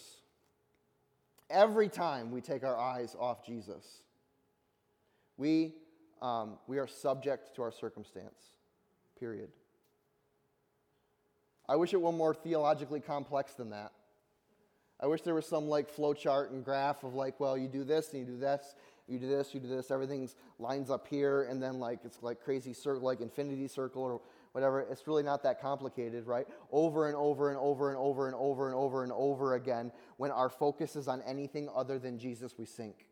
every 1.49 1.89
time 1.89 2.31
we 2.31 2.41
take 2.41 2.63
our 2.63 2.79
eyes 2.79 3.17
off 3.19 3.45
Jesus, 3.45 4.03
we, 5.37 5.75
um, 6.23 6.59
we 6.67 6.79
are 6.79 6.87
subject 6.87 7.55
to 7.57 7.63
our 7.63 7.73
circumstance, 7.73 8.53
period. 9.19 9.51
I 11.69 11.77
wish 11.77 11.95
it 11.95 12.01
were 12.01 12.13
more 12.13 12.35
theologically 12.35 13.01
complex 13.01 13.55
than 13.55 13.71
that. 13.71 13.93
I 14.99 15.07
wish 15.07 15.23
there 15.23 15.35
was 15.35 15.47
some 15.47 15.69
like 15.69 15.89
flow 15.89 16.13
chart 16.13 16.51
and 16.51 16.65
graph 16.65 17.05
of 17.05 17.15
like, 17.15 17.41
well, 17.41 17.57
you 17.57 17.69
do 17.69 17.85
this 17.85 18.13
and 18.13 18.21
you 18.21 18.27
do 18.35 18.39
this, 18.39 18.75
you 19.09 19.19
do 19.19 19.29
this, 19.29 19.55
you 19.55 19.61
do 19.61 19.69
this, 19.69 19.91
everything's 19.91 20.37
lines 20.59 20.91
up 20.91 21.07
here, 21.09 21.45
and 21.45 21.63
then 21.63 21.79
like 21.79 22.01
it's 22.05 22.23
like 22.23 22.43
crazy 22.43 22.75
circle, 22.75 23.03
like 23.03 23.21
infinity 23.21 23.67
circle 23.67 24.03
or 24.03 24.21
whatever. 24.53 24.81
It's 24.81 25.07
really 25.07 25.23
not 25.23 25.43
that 25.45 25.61
complicated, 25.61 26.27
right? 26.27 26.47
Over 26.71 27.07
and 27.07 27.17
over 27.17 27.49
and 27.49 27.59
over 27.59 27.89
and 27.89 27.99
over 27.99 28.27
and 28.27 28.37
over 28.37 28.67
and 28.67 28.77
over 28.77 29.03
and 29.03 29.13
over 29.13 29.55
again. 29.55 29.91
When 30.19 30.31
our 30.31 30.51
focus 30.51 30.97
is 30.97 31.09
on 31.09 31.23
anything 31.23 31.69
other 31.75 31.99
than 31.99 32.19
Jesus, 32.19 32.59
we 32.59 32.67
sink. 32.67 33.07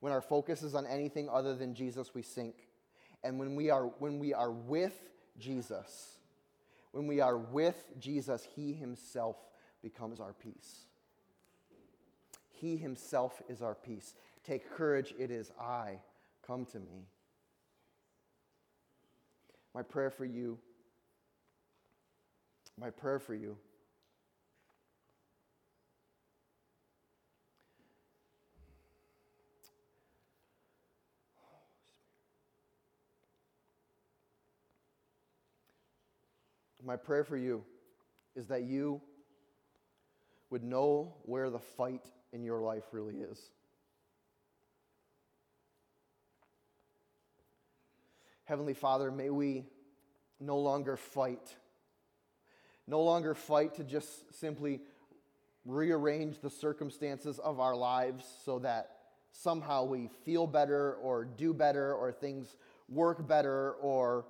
When 0.00 0.12
our 0.12 0.20
focus 0.20 0.62
is 0.62 0.74
on 0.74 0.86
anything 0.86 1.28
other 1.28 1.54
than 1.54 1.74
Jesus, 1.74 2.14
we 2.14 2.22
sink. 2.22 2.54
And 3.22 3.38
when 3.38 3.54
we 3.54 3.70
are 3.70 3.84
when 3.98 4.18
we 4.18 4.32
are 4.32 4.50
with 4.50 4.98
Jesus, 5.38 6.18
when 6.92 7.06
we 7.06 7.20
are 7.20 7.36
with 7.36 7.84
Jesus, 7.98 8.46
He 8.56 8.72
Himself 8.72 9.36
becomes 9.82 10.20
our 10.20 10.32
peace. 10.32 10.86
He 12.48 12.76
Himself 12.76 13.42
is 13.48 13.62
our 13.62 13.74
peace. 13.74 14.14
Take 14.44 14.70
courage, 14.70 15.14
it 15.18 15.30
is 15.30 15.52
I. 15.60 16.00
Come 16.46 16.64
to 16.66 16.78
me. 16.78 17.06
My 19.74 19.82
prayer 19.82 20.10
for 20.10 20.24
you, 20.24 20.58
my 22.78 22.90
prayer 22.90 23.18
for 23.18 23.34
you 23.34 23.56
My 36.84 36.96
prayer 36.96 37.24
for 37.24 37.36
you 37.36 37.64
is 38.34 38.46
that 38.48 38.62
you 38.62 39.00
would 40.50 40.62
know 40.64 41.14
where 41.22 41.50
the 41.50 41.58
fight 41.58 42.04
in 42.32 42.42
your 42.42 42.60
life 42.60 42.84
really 42.92 43.16
is. 43.16 43.38
Heavenly 48.44 48.74
Father, 48.74 49.10
may 49.10 49.30
we 49.30 49.64
no 50.40 50.58
longer 50.58 50.96
fight. 50.96 51.54
No 52.86 53.02
longer 53.02 53.34
fight 53.34 53.76
to 53.76 53.84
just 53.84 54.34
simply 54.34 54.80
rearrange 55.64 56.40
the 56.40 56.50
circumstances 56.50 57.38
of 57.38 57.60
our 57.60 57.76
lives 57.76 58.24
so 58.44 58.58
that 58.60 58.90
somehow 59.30 59.84
we 59.84 60.08
feel 60.24 60.46
better 60.46 60.94
or 60.94 61.24
do 61.24 61.54
better 61.54 61.94
or 61.94 62.10
things 62.10 62.56
work 62.88 63.28
better 63.28 63.72
or 63.74 64.24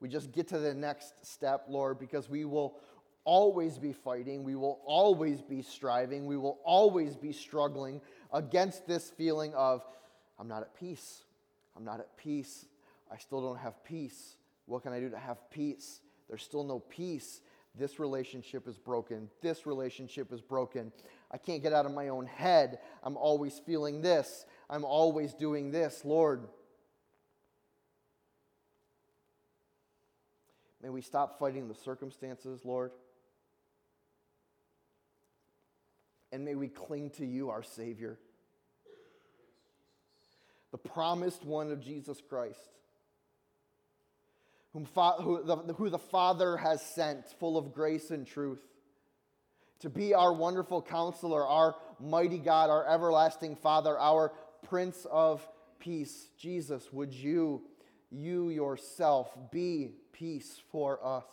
we 0.00 0.08
just 0.08 0.32
get 0.32 0.48
to 0.48 0.58
the 0.58 0.74
next 0.74 1.14
step, 1.22 1.66
Lord, 1.68 1.98
because 1.98 2.28
we 2.28 2.44
will 2.44 2.78
always 3.24 3.78
be 3.78 3.92
fighting. 3.92 4.44
We 4.44 4.54
will 4.54 4.80
always 4.84 5.42
be 5.42 5.62
striving. 5.62 6.26
We 6.26 6.36
will 6.36 6.58
always 6.64 7.16
be 7.16 7.32
struggling 7.32 8.00
against 8.32 8.86
this 8.86 9.10
feeling 9.10 9.54
of, 9.54 9.84
I'm 10.38 10.48
not 10.48 10.62
at 10.62 10.74
peace. 10.74 11.24
I'm 11.76 11.84
not 11.84 12.00
at 12.00 12.16
peace. 12.16 12.64
I 13.12 13.18
still 13.18 13.42
don't 13.42 13.58
have 13.58 13.82
peace. 13.84 14.36
What 14.66 14.82
can 14.82 14.92
I 14.92 15.00
do 15.00 15.10
to 15.10 15.18
have 15.18 15.50
peace? 15.50 16.00
There's 16.28 16.42
still 16.42 16.64
no 16.64 16.78
peace. 16.78 17.40
This 17.74 17.98
relationship 17.98 18.66
is 18.66 18.78
broken. 18.78 19.28
This 19.40 19.66
relationship 19.66 20.32
is 20.32 20.40
broken. 20.40 20.92
I 21.30 21.38
can't 21.38 21.62
get 21.62 21.72
out 21.72 21.86
of 21.86 21.92
my 21.92 22.08
own 22.08 22.26
head. 22.26 22.78
I'm 23.02 23.16
always 23.16 23.58
feeling 23.58 24.00
this. 24.00 24.46
I'm 24.70 24.84
always 24.84 25.34
doing 25.34 25.70
this. 25.70 26.04
Lord, 26.04 26.48
may 30.82 30.88
we 30.88 31.00
stop 31.00 31.38
fighting 31.38 31.68
the 31.68 31.74
circumstances, 31.74 32.64
Lord. 32.64 32.92
And 36.30 36.44
may 36.44 36.54
we 36.54 36.68
cling 36.68 37.10
to 37.10 37.26
you, 37.26 37.50
our 37.50 37.62
Savior, 37.62 38.18
the 40.72 40.78
promised 40.78 41.44
one 41.44 41.70
of 41.72 41.80
Jesus 41.80 42.20
Christ 42.28 42.60
whom 44.72 44.86
who, 45.22 45.42
the, 45.42 45.56
who 45.74 45.90
the 45.90 45.98
Father 45.98 46.56
has 46.56 46.82
sent, 46.82 47.26
full 47.38 47.56
of 47.56 47.72
grace 47.72 48.10
and 48.10 48.26
truth, 48.26 48.60
to 49.80 49.88
be 49.88 50.14
our 50.14 50.32
wonderful 50.32 50.82
counselor, 50.82 51.46
our 51.46 51.74
mighty 52.00 52.38
God, 52.38 52.68
our 52.70 52.86
everlasting 52.86 53.56
Father, 53.56 53.98
our 53.98 54.32
Prince 54.68 55.06
of 55.10 55.46
Peace. 55.78 56.28
Jesus, 56.36 56.92
would 56.92 57.12
you, 57.12 57.62
you 58.10 58.50
yourself, 58.50 59.36
be 59.50 59.92
peace 60.18 60.60
for 60.70 60.98
us? 61.04 61.24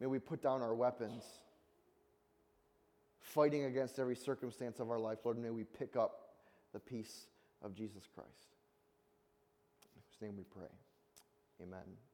May 0.00 0.06
we 0.06 0.18
put 0.18 0.42
down 0.42 0.62
our 0.62 0.74
weapons, 0.74 1.22
fighting 3.20 3.64
against 3.64 3.98
every 3.98 4.16
circumstance 4.16 4.80
of 4.80 4.90
our 4.90 4.98
life. 4.98 5.18
Lord, 5.24 5.38
may 5.38 5.50
we 5.50 5.64
pick 5.64 5.94
up 5.94 6.30
the 6.72 6.80
peace 6.80 7.26
of 7.62 7.74
Jesus 7.74 8.08
Christ. 8.12 8.56
In 9.94 10.02
his 10.10 10.20
name 10.20 10.36
we 10.36 10.44
pray. 10.44 10.70
Amen. 11.62 12.11